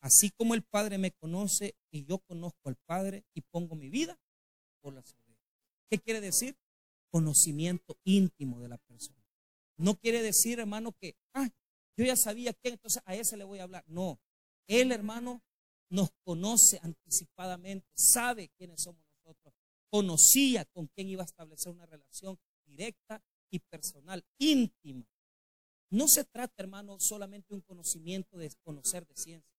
Así 0.00 0.30
como 0.30 0.54
el 0.54 0.62
Padre 0.62 0.98
me 0.98 1.10
conoce 1.10 1.74
y 1.90 2.04
yo 2.04 2.18
conozco 2.18 2.68
al 2.68 2.76
Padre 2.86 3.24
y 3.34 3.40
pongo 3.40 3.74
mi 3.74 3.90
vida 3.90 4.16
por 4.80 4.94
las 4.94 5.12
ovejas. 5.12 5.42
¿Qué 5.90 5.98
quiere 5.98 6.20
decir? 6.20 6.56
conocimiento 7.10 7.96
íntimo 8.04 8.60
de 8.60 8.68
la 8.68 8.76
persona. 8.76 9.24
No 9.78 9.96
quiere 9.96 10.22
decir, 10.22 10.58
hermano, 10.60 10.92
que 10.92 11.16
ah, 11.32 11.48
yo 11.96 12.04
ya 12.04 12.14
sabía 12.14 12.52
quién, 12.52 12.74
entonces 12.74 13.02
a 13.06 13.14
ese 13.14 13.38
le 13.38 13.44
voy 13.44 13.58
a 13.58 13.62
hablar. 13.62 13.84
No, 13.86 14.20
él, 14.66 14.92
hermano, 14.92 15.42
nos 15.88 16.10
conoce 16.24 16.78
anticipadamente, 16.82 17.88
sabe 17.94 18.50
quiénes 18.58 18.82
somos 18.82 19.02
nosotros, 19.14 19.54
conocía 19.90 20.66
con 20.66 20.88
quién 20.88 21.08
iba 21.08 21.22
a 21.22 21.26
establecer 21.26 21.72
una 21.72 21.86
relación 21.86 22.38
directa 22.66 23.22
y 23.50 23.60
personal, 23.60 24.22
íntima. 24.38 25.06
No 25.90 26.08
se 26.08 26.24
trata, 26.24 26.54
hermano, 26.62 26.98
solamente 26.98 27.54
un 27.54 27.60
conocimiento 27.60 28.36
de 28.38 28.50
conocer 28.64 29.06
de 29.06 29.16
ciencia. 29.16 29.52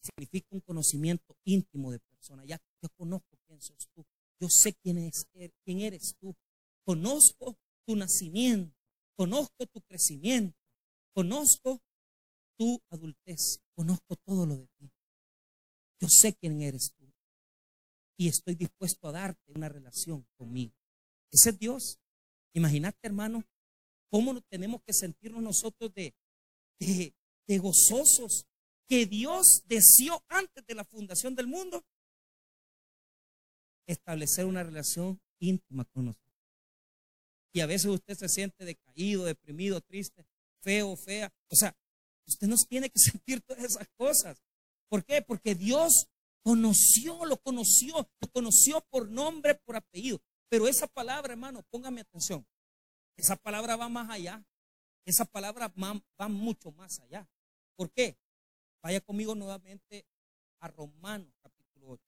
Significa 0.00 0.48
un 0.50 0.60
conocimiento 0.60 1.36
íntimo 1.44 1.92
de 1.92 2.00
persona. 2.00 2.44
Ya 2.44 2.60
yo 2.80 2.88
conozco 2.96 3.38
quién 3.46 3.60
sos 3.60 3.88
tú. 3.94 4.04
Yo 4.40 4.48
sé 4.48 4.74
quién, 4.74 4.98
es, 4.98 5.26
quién 5.64 5.80
eres 5.80 6.16
tú. 6.20 6.34
Conozco 6.84 7.56
tu 7.86 7.96
nacimiento, 7.96 8.76
conozco 9.16 9.66
tu 9.66 9.80
crecimiento, 9.82 10.56
conozco 11.14 11.80
tu 12.58 12.80
adultez, 12.90 13.60
conozco 13.74 14.16
todo 14.24 14.46
lo 14.46 14.56
de 14.56 14.66
ti. 14.78 14.90
Yo 16.00 16.08
sé 16.08 16.34
quién 16.34 16.60
eres 16.60 16.92
tú 16.96 17.12
y 18.16 18.28
estoy 18.28 18.54
dispuesto 18.54 19.08
a 19.08 19.12
darte 19.12 19.52
una 19.52 19.68
relación 19.68 20.26
conmigo. 20.36 20.74
Ese 21.32 21.50
es 21.50 21.58
Dios. 21.58 21.98
Imagínate, 22.54 22.98
hermano, 23.02 23.44
cómo 24.12 24.38
tenemos 24.42 24.82
que 24.82 24.92
sentirnos 24.92 25.42
nosotros 25.42 25.90
de, 25.94 26.14
gozosos 27.58 28.46
que 28.86 29.06
Dios 29.06 29.62
deseó 29.66 30.22
antes 30.28 30.66
de 30.66 30.74
la 30.74 30.84
fundación 30.84 31.34
del 31.34 31.46
mundo 31.46 31.82
establecer 33.86 34.44
una 34.44 34.62
relación 34.62 35.18
íntima 35.40 35.86
con 35.86 36.06
nosotros. 36.06 36.30
Y 37.54 37.60
a 37.60 37.66
veces 37.66 37.86
usted 37.86 38.14
se 38.14 38.28
siente 38.28 38.66
decaído, 38.66 39.24
deprimido, 39.24 39.80
triste, 39.80 40.26
feo, 40.62 40.94
fea. 40.94 41.32
O 41.50 41.56
sea, 41.56 41.74
usted 42.26 42.46
no 42.46 42.56
tiene 42.68 42.90
que 42.90 42.98
sentir 42.98 43.40
todas 43.40 43.64
esas 43.64 43.88
cosas. 43.96 44.42
¿Por 44.90 45.04
qué? 45.06 45.22
Porque 45.22 45.54
Dios 45.54 46.06
conoció, 46.42 47.24
lo 47.24 47.38
conoció, 47.38 48.10
lo 48.20 48.28
conoció 48.30 48.82
por 48.90 49.10
nombre, 49.10 49.54
por 49.54 49.76
apellido. 49.76 50.20
Pero 50.50 50.68
esa 50.68 50.86
palabra, 50.86 51.32
hermano, 51.32 51.62
póngame 51.70 52.02
atención. 52.02 52.46
Esa 53.16 53.36
palabra 53.36 53.76
va 53.76 53.88
más 53.88 54.10
allá. 54.10 54.44
Esa 55.04 55.24
palabra 55.24 55.72
va, 56.18 56.28
mucho 56.28 56.70
más 56.72 57.00
allá. 57.00 57.28
¿Por 57.76 57.90
qué? 57.90 58.16
Vaya 58.82 59.00
conmigo 59.00 59.34
nuevamente 59.34 60.06
a 60.60 60.68
Romanos 60.68 61.32
capítulo 61.42 61.90
8. 61.90 62.04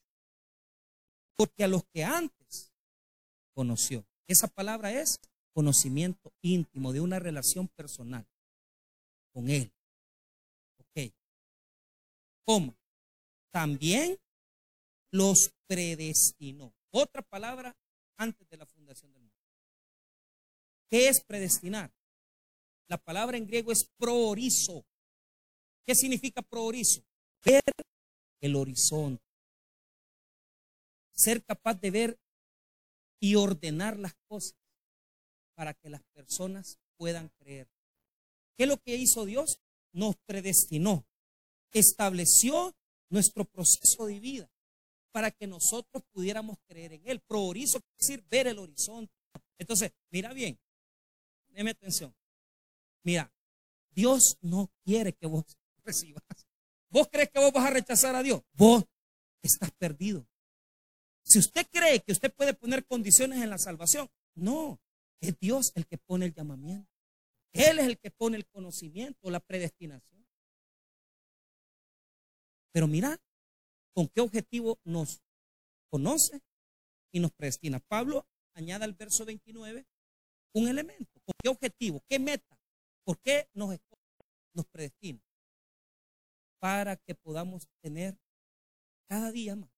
Porque 1.37 1.65
a 1.65 1.69
los 1.69 1.85
que 1.87 2.05
antes 2.05 2.73
conoció, 3.53 4.07
esa 4.27 4.49
palabra 4.49 4.93
es 4.93 5.21
conocimiento 5.53 6.33
íntimo, 6.41 6.93
de 6.93 7.01
una 7.01 7.19
relación 7.19 7.69
personal 7.69 8.27
con 9.33 9.49
Él. 9.49 9.73
Ok. 10.79 11.13
¿Cómo? 12.45 12.77
También 13.51 14.19
los 15.11 15.53
predestinó. 15.67 16.75
Otra 16.91 17.23
palabra 17.23 17.77
antes 18.17 18.49
de 18.49 18.57
la. 18.57 18.67
¿Qué 20.95 21.09
es 21.09 21.25
predestinar? 21.25 21.93
La 22.87 22.99
palabra 22.99 23.37
en 23.37 23.49
griego 23.49 23.73
es 23.73 23.91
proorizo. 23.99 24.87
¿Qué 25.85 25.93
significa 25.93 26.41
proorizo? 26.41 27.03
ver 27.45 27.65
el 28.41 28.55
horizonte, 28.55 29.25
ser 31.11 31.43
capaz 31.43 31.81
de 31.81 31.91
ver 31.91 32.21
y 33.19 33.35
ordenar 33.35 33.99
las 33.99 34.15
cosas 34.29 34.57
para 35.57 35.75
que 35.75 35.91
las 35.91 36.05
personas 36.13 36.79
puedan 36.97 37.29
creer. 37.41 37.69
¿Qué 38.57 38.63
es 38.63 38.69
lo 38.69 38.77
que 38.77 38.95
hizo 38.95 39.25
Dios? 39.25 39.59
Nos 39.93 40.15
predestinó, 40.25 41.05
estableció 41.73 42.73
nuestro 43.11 43.45
proceso 43.45 44.07
de 44.07 44.21
vida 44.21 44.49
para 45.11 45.33
que 45.33 45.49
nosotros 45.49 46.05
pudiéramos 46.13 46.57
creer 46.69 46.93
en 46.93 47.03
Él. 47.09 47.21
Priorizo, 47.21 47.79
es 47.79 48.07
decir, 48.07 48.25
ver 48.31 48.47
el 48.47 48.61
horizonte. 48.61 49.13
Entonces, 49.59 49.91
mira 50.13 50.33
bien, 50.33 50.57
déme 51.55 51.71
atención. 51.71 52.15
Mira, 53.03 53.33
Dios 53.91 54.39
no 54.41 54.71
quiere 54.85 55.13
que 55.13 55.27
vos 55.27 55.45
recibas. 55.85 56.23
¿Vos 56.91 57.09
crees 57.11 57.31
que 57.31 57.41
vos 57.41 57.53
vas 57.53 57.67
a 57.67 57.71
rechazar 57.71 58.15
a 58.15 58.23
Dios? 58.23 58.43
Vos 58.53 58.85
estás 59.43 59.71
perdido. 59.73 60.27
Si 61.25 61.39
usted 61.39 61.67
cree 61.71 62.01
que 62.01 62.13
usted 62.13 62.33
puede 62.33 62.55
poner 62.55 62.85
condiciones 62.85 63.43
en 63.43 63.51
la 63.51 63.59
salvación, 63.59 64.11
no, 64.35 64.79
es 65.21 65.39
Dios 65.39 65.73
el 65.75 65.87
que 65.87 65.99
pone 65.99 66.27
el 66.27 66.35
llamamiento. 66.35 66.91
Él 67.53 67.79
es 67.79 67.87
el 67.87 67.99
que 67.99 68.11
pone 68.11 68.37
el 68.37 68.47
conocimiento, 68.47 69.31
la 69.31 69.41
predestinación. 69.41 70.27
Pero 72.73 72.89
mira, 72.89 73.17
¿con 73.93 74.09
qué 74.09 74.21
objetivo 74.21 74.81
nos 74.85 75.23
conoce 75.89 76.43
y 77.13 77.21
nos 77.21 77.33
predestina? 77.33 77.79
Pablo 77.79 78.27
añade 78.55 78.85
al 78.85 78.95
verso 78.95 79.25
29 79.25 79.87
un 80.53 80.69
elemento. 80.69 81.14
¿Con 81.25 81.35
qué 81.43 81.49
objetivo? 81.49 82.03
¿Qué 82.09 82.19
meta? 82.19 82.59
¿Por 83.05 83.19
qué 83.21 83.49
nos, 83.55 83.77
nos 84.53 84.67
predestina? 84.67 85.21
Para 86.59 86.97
que 86.97 87.15
podamos 87.15 87.69
tener 87.83 88.19
cada 89.09 89.31
día 89.31 89.57
más 89.57 89.71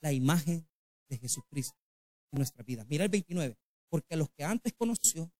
la 0.00 0.12
imagen 0.12 0.68
de 1.08 1.18
Jesucristo 1.18 1.76
en 2.32 2.38
nuestra 2.38 2.62
vida. 2.62 2.84
Mira 2.88 3.04
el 3.04 3.10
29. 3.10 3.56
Porque 3.88 4.14
a 4.14 4.16
los 4.16 4.28
que 4.30 4.44
antes 4.44 4.72
conoció, 4.74 5.32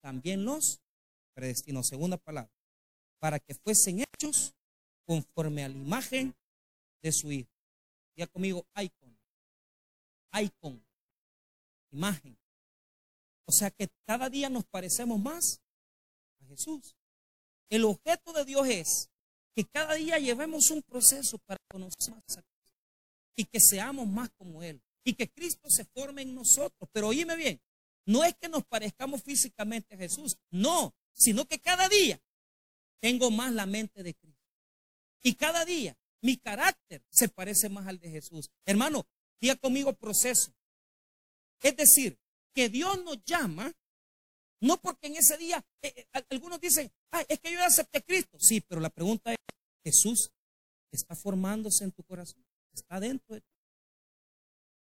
también 0.00 0.44
los 0.44 0.82
predestinó. 1.34 1.82
Segunda 1.82 2.16
palabra. 2.16 2.52
Para 3.18 3.38
que 3.38 3.54
fuesen 3.54 4.00
hechos 4.00 4.54
conforme 5.06 5.64
a 5.64 5.68
la 5.68 5.76
imagen 5.76 6.34
de 7.02 7.12
su 7.12 7.30
Hijo. 7.30 7.50
Ya 8.16 8.26
conmigo, 8.26 8.66
icon. 8.76 9.18
Icon. 10.32 10.84
Imagen. 11.92 12.41
O 13.44 13.52
sea 13.52 13.70
que 13.70 13.88
cada 14.06 14.30
día 14.30 14.48
nos 14.48 14.64
parecemos 14.64 15.20
más 15.20 15.60
a 16.40 16.44
Jesús. 16.46 16.96
El 17.68 17.84
objeto 17.84 18.32
de 18.32 18.44
Dios 18.44 18.66
es 18.68 19.10
que 19.54 19.64
cada 19.64 19.94
día 19.94 20.18
llevemos 20.18 20.70
un 20.70 20.82
proceso 20.82 21.38
para 21.38 21.58
conocer 21.70 22.14
más 22.14 22.38
a 22.38 22.42
Cristo 22.42 22.78
y 23.36 23.44
que 23.44 23.60
seamos 23.60 24.06
más 24.06 24.30
como 24.30 24.62
Él 24.62 24.82
y 25.04 25.14
que 25.14 25.28
Cristo 25.28 25.68
se 25.70 25.84
forme 25.84 26.22
en 26.22 26.34
nosotros. 26.34 26.88
Pero 26.92 27.08
oíme 27.08 27.36
bien, 27.36 27.60
no 28.06 28.24
es 28.24 28.34
que 28.40 28.48
nos 28.48 28.64
parezcamos 28.64 29.22
físicamente 29.22 29.94
a 29.94 29.98
Jesús, 29.98 30.36
no, 30.50 30.94
sino 31.12 31.46
que 31.46 31.58
cada 31.60 31.88
día 31.88 32.20
tengo 33.00 33.30
más 33.30 33.52
la 33.52 33.66
mente 33.66 34.02
de 34.02 34.14
Cristo. 34.14 34.40
Y 35.22 35.34
cada 35.34 35.64
día 35.64 35.96
mi 36.20 36.36
carácter 36.36 37.02
se 37.10 37.28
parece 37.28 37.68
más 37.68 37.86
al 37.86 37.98
de 37.98 38.10
Jesús. 38.10 38.50
Hermano, 38.64 39.06
diga 39.40 39.56
conmigo 39.56 39.92
proceso. 39.92 40.54
Es 41.60 41.76
decir, 41.76 42.18
que 42.54 42.68
Dios 42.68 43.02
nos 43.04 43.24
llama, 43.24 43.72
no 44.60 44.80
porque 44.80 45.08
en 45.08 45.16
ese 45.16 45.36
día, 45.38 45.64
eh, 45.82 45.92
eh, 45.96 46.22
algunos 46.30 46.60
dicen, 46.60 46.90
es 47.28 47.40
que 47.40 47.50
yo 47.50 47.58
ya 47.58 47.66
acepté 47.66 47.98
a 47.98 48.02
Cristo. 48.02 48.38
Sí, 48.38 48.60
pero 48.60 48.80
la 48.80 48.90
pregunta 48.90 49.32
es, 49.32 49.38
Jesús 49.84 50.30
está 50.92 51.16
formándose 51.16 51.84
en 51.84 51.92
tu 51.92 52.04
corazón, 52.04 52.44
está 52.72 53.00
dentro 53.00 53.34
de 53.34 53.40
ti. 53.40 53.46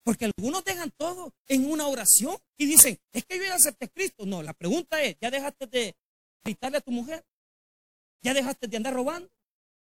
Porque 0.04 0.26
algunos 0.26 0.64
dejan 0.64 0.92
todo 0.92 1.34
en 1.48 1.70
una 1.70 1.88
oración 1.88 2.36
y 2.58 2.66
dicen, 2.66 3.00
es 3.14 3.24
que 3.26 3.38
yo 3.38 3.44
ya 3.44 3.56
acepté 3.56 3.86
a 3.86 3.88
Cristo. 3.88 4.26
No, 4.26 4.42
la 4.42 4.54
pregunta 4.54 5.02
es, 5.04 5.16
¿ya 5.22 5.30
dejaste 5.30 5.68
de 5.68 5.96
gritarle 6.44 6.80
a 6.80 6.82
tu 6.82 6.92
mujer? 6.92 7.24
¿Ya 8.24 8.34
dejaste 8.34 8.68
de 8.68 8.78
andar 8.78 8.94
robando? 8.94 9.30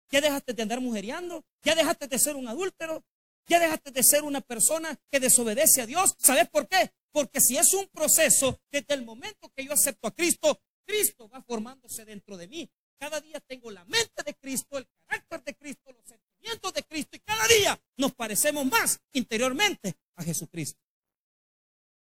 ¿Ya 0.09 0.21
dejaste 0.21 0.53
de 0.53 0.63
andar 0.63 0.79
mujeriando? 0.79 1.43
¿Ya 1.63 1.75
dejaste 1.75 2.07
de 2.07 2.17
ser 2.17 2.35
un 2.35 2.47
adúltero? 2.47 3.03
¿Ya 3.47 3.59
dejaste 3.59 3.91
de 3.91 4.03
ser 4.03 4.23
una 4.23 4.41
persona 4.41 4.99
que 5.11 5.19
desobedece 5.19 5.81
a 5.81 5.85
Dios? 5.85 6.15
¿Sabes 6.17 6.49
por 6.49 6.67
qué? 6.67 6.91
Porque 7.11 7.39
si 7.39 7.57
es 7.57 7.73
un 7.73 7.87
proceso, 7.87 8.59
desde 8.71 8.95
el 8.95 9.05
momento 9.05 9.49
que 9.55 9.63
yo 9.63 9.73
acepto 9.73 10.07
a 10.07 10.15
Cristo, 10.15 10.59
Cristo 10.85 11.29
va 11.29 11.41
formándose 11.41 12.05
dentro 12.05 12.37
de 12.37 12.47
mí. 12.47 12.69
Cada 12.97 13.21
día 13.21 13.39
tengo 13.41 13.71
la 13.71 13.85
mente 13.85 14.23
de 14.25 14.33
Cristo, 14.35 14.77
el 14.77 14.87
carácter 15.05 15.43
de 15.43 15.55
Cristo, 15.55 15.91
los 15.91 16.05
sentimientos 16.05 16.73
de 16.73 16.83
Cristo 16.83 17.17
y 17.17 17.19
cada 17.19 17.47
día 17.47 17.79
nos 17.97 18.13
parecemos 18.13 18.65
más 18.65 18.99
interiormente 19.13 19.95
a 20.15 20.23
Jesucristo. 20.23 20.79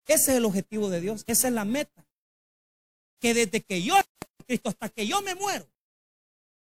Ese 0.07 0.33
es 0.33 0.37
el 0.39 0.45
objetivo 0.45 0.89
de 0.89 1.01
Dios, 1.01 1.25
esa 1.27 1.49
es 1.49 1.55
la 1.55 1.65
meta. 1.65 2.07
Que 3.21 3.35
desde 3.35 3.63
que 3.63 3.83
yo 3.83 3.97
Cristo 4.47 4.69
hasta 4.69 4.89
que 4.89 5.07
yo 5.07 5.21
me 5.23 5.35
muero, 5.35 5.69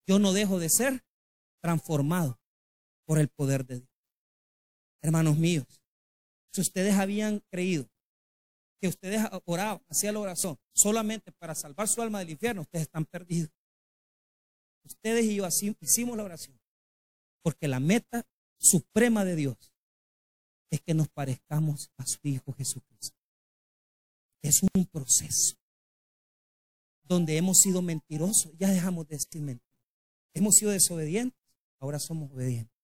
yo 0.05 0.19
no 0.19 0.33
dejo 0.33 0.59
de 0.59 0.69
ser 0.69 1.03
transformado 1.61 2.39
por 3.05 3.19
el 3.19 3.29
poder 3.29 3.65
de 3.65 3.79
Dios. 3.79 3.89
Hermanos 5.01 5.37
míos, 5.37 5.65
si 6.53 6.61
ustedes 6.61 6.95
habían 6.95 7.41
creído 7.51 7.89
que 8.81 8.87
ustedes 8.87 9.21
oraban, 9.45 9.81
hacían 9.89 10.13
la 10.13 10.21
oración 10.21 10.57
solamente 10.73 11.31
para 11.33 11.55
salvar 11.55 11.87
su 11.87 12.01
alma 12.01 12.19
del 12.19 12.31
infierno, 12.31 12.61
ustedes 12.61 12.83
están 12.83 13.05
perdidos. 13.05 13.51
Ustedes 14.83 15.25
y 15.25 15.35
yo 15.35 15.47
hicimos 15.81 16.17
la 16.17 16.23
oración. 16.23 16.59
Porque 17.43 17.67
la 17.67 17.79
meta 17.79 18.25
suprema 18.57 19.23
de 19.23 19.35
Dios 19.35 19.73
es 20.71 20.81
que 20.81 20.93
nos 20.93 21.09
parezcamos 21.09 21.91
a 21.97 22.05
su 22.05 22.19
Hijo 22.23 22.53
Jesucristo. 22.53 23.17
Es 24.41 24.61
un 24.63 24.85
proceso 24.85 25.55
donde 27.03 27.37
hemos 27.37 27.59
sido 27.59 27.81
mentirosos, 27.81 28.53
ya 28.57 28.69
dejamos 28.69 29.07
de 29.07 29.15
decir 29.15 29.41
mentiras. 29.41 29.69
Hemos 30.33 30.55
sido 30.55 30.71
desobedientes, 30.71 31.41
ahora 31.79 31.99
somos 31.99 32.31
obedientes. 32.31 32.77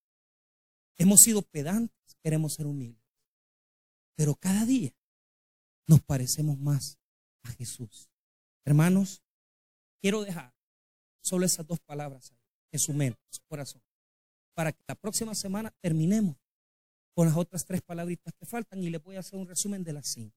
Hemos 0.98 1.22
sido 1.22 1.42
pedantes, 1.44 1.96
queremos 2.26 2.54
ser 2.54 2.66
humildes. 2.66 3.06
Pero 4.16 4.34
cada 4.34 4.66
día 4.66 4.92
nos 5.88 6.02
parecemos 6.02 6.58
más 6.58 6.98
a 7.44 7.50
Jesús. 7.52 8.10
Hermanos, 8.66 9.22
quiero 10.02 10.24
dejar 10.24 10.52
solo 11.22 11.46
esas 11.46 11.68
dos 11.68 11.80
palabras 11.82 12.34
en 12.72 12.80
su 12.80 12.94
mente, 12.94 13.22
en 13.28 13.34
su 13.34 13.44
corazón, 13.44 13.84
para 14.56 14.72
que 14.72 14.84
la 14.88 14.96
próxima 14.96 15.36
semana 15.36 15.72
terminemos 15.82 16.36
con 17.14 17.28
las 17.28 17.38
otras 17.38 17.64
tres 17.64 17.84
palabritas 17.84 18.34
que 18.34 18.48
faltan 18.48 18.82
y 18.82 18.90
les 18.90 19.04
voy 19.04 19.18
a 19.18 19.20
hacer 19.20 19.38
un 19.38 19.48
resumen 19.48 19.84
de 19.84 19.94
las 19.94 20.08
cinco. 20.08 20.36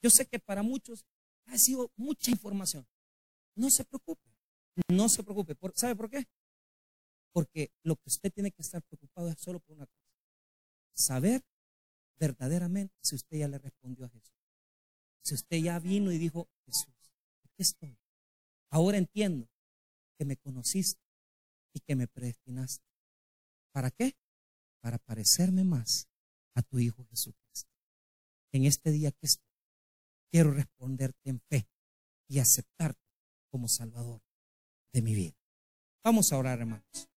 Yo 0.00 0.10
sé 0.10 0.26
que 0.26 0.38
para 0.38 0.62
muchos 0.62 1.04
ha 1.46 1.58
sido 1.58 1.90
mucha 1.96 2.30
información. 2.30 2.86
No 3.56 3.68
se 3.70 3.84
preocupe, 3.84 4.30
no 4.88 5.08
se 5.08 5.24
preocupe. 5.24 5.56
¿Sabe 5.74 5.96
por 5.96 6.08
qué? 6.08 6.24
Porque 7.32 7.72
lo 7.82 7.96
que 7.96 8.10
usted 8.10 8.32
tiene 8.32 8.52
que 8.52 8.62
estar 8.62 8.80
preocupado 8.84 9.28
es 9.28 9.40
solo 9.40 9.58
por 9.58 9.76
una 9.76 9.86
cosa. 9.86 10.05
Saber 10.96 11.44
verdaderamente 12.18 12.94
si 13.02 13.14
usted 13.14 13.38
ya 13.38 13.48
le 13.48 13.58
respondió 13.58 14.06
a 14.06 14.08
Jesús. 14.08 14.34
Si 15.22 15.34
usted 15.34 15.58
ya 15.58 15.78
vino 15.78 16.10
y 16.10 16.18
dijo, 16.18 16.48
Jesús, 16.64 16.94
aquí 17.44 17.62
estoy. 17.62 17.98
Ahora 18.70 18.96
entiendo 18.96 19.48
que 20.18 20.24
me 20.24 20.36
conociste 20.36 21.02
y 21.72 21.80
que 21.80 21.96
me 21.96 22.06
predestinaste. 22.08 22.84
¿Para 23.72 23.90
qué? 23.90 24.16
Para 24.80 24.98
parecerme 24.98 25.64
más 25.64 26.08
a 26.54 26.62
tu 26.62 26.78
Hijo 26.78 27.04
Jesucristo. 27.06 27.70
En 28.52 28.64
este 28.64 28.90
día 28.90 29.12
que 29.12 29.26
estoy, 29.26 29.46
quiero 30.30 30.52
responderte 30.52 31.28
en 31.28 31.40
fe 31.40 31.68
y 32.28 32.38
aceptarte 32.38 33.00
como 33.50 33.68
Salvador 33.68 34.22
de 34.92 35.02
mi 35.02 35.14
vida. 35.14 35.36
Vamos 36.02 36.32
a 36.32 36.38
orar, 36.38 36.60
hermanos. 36.60 37.10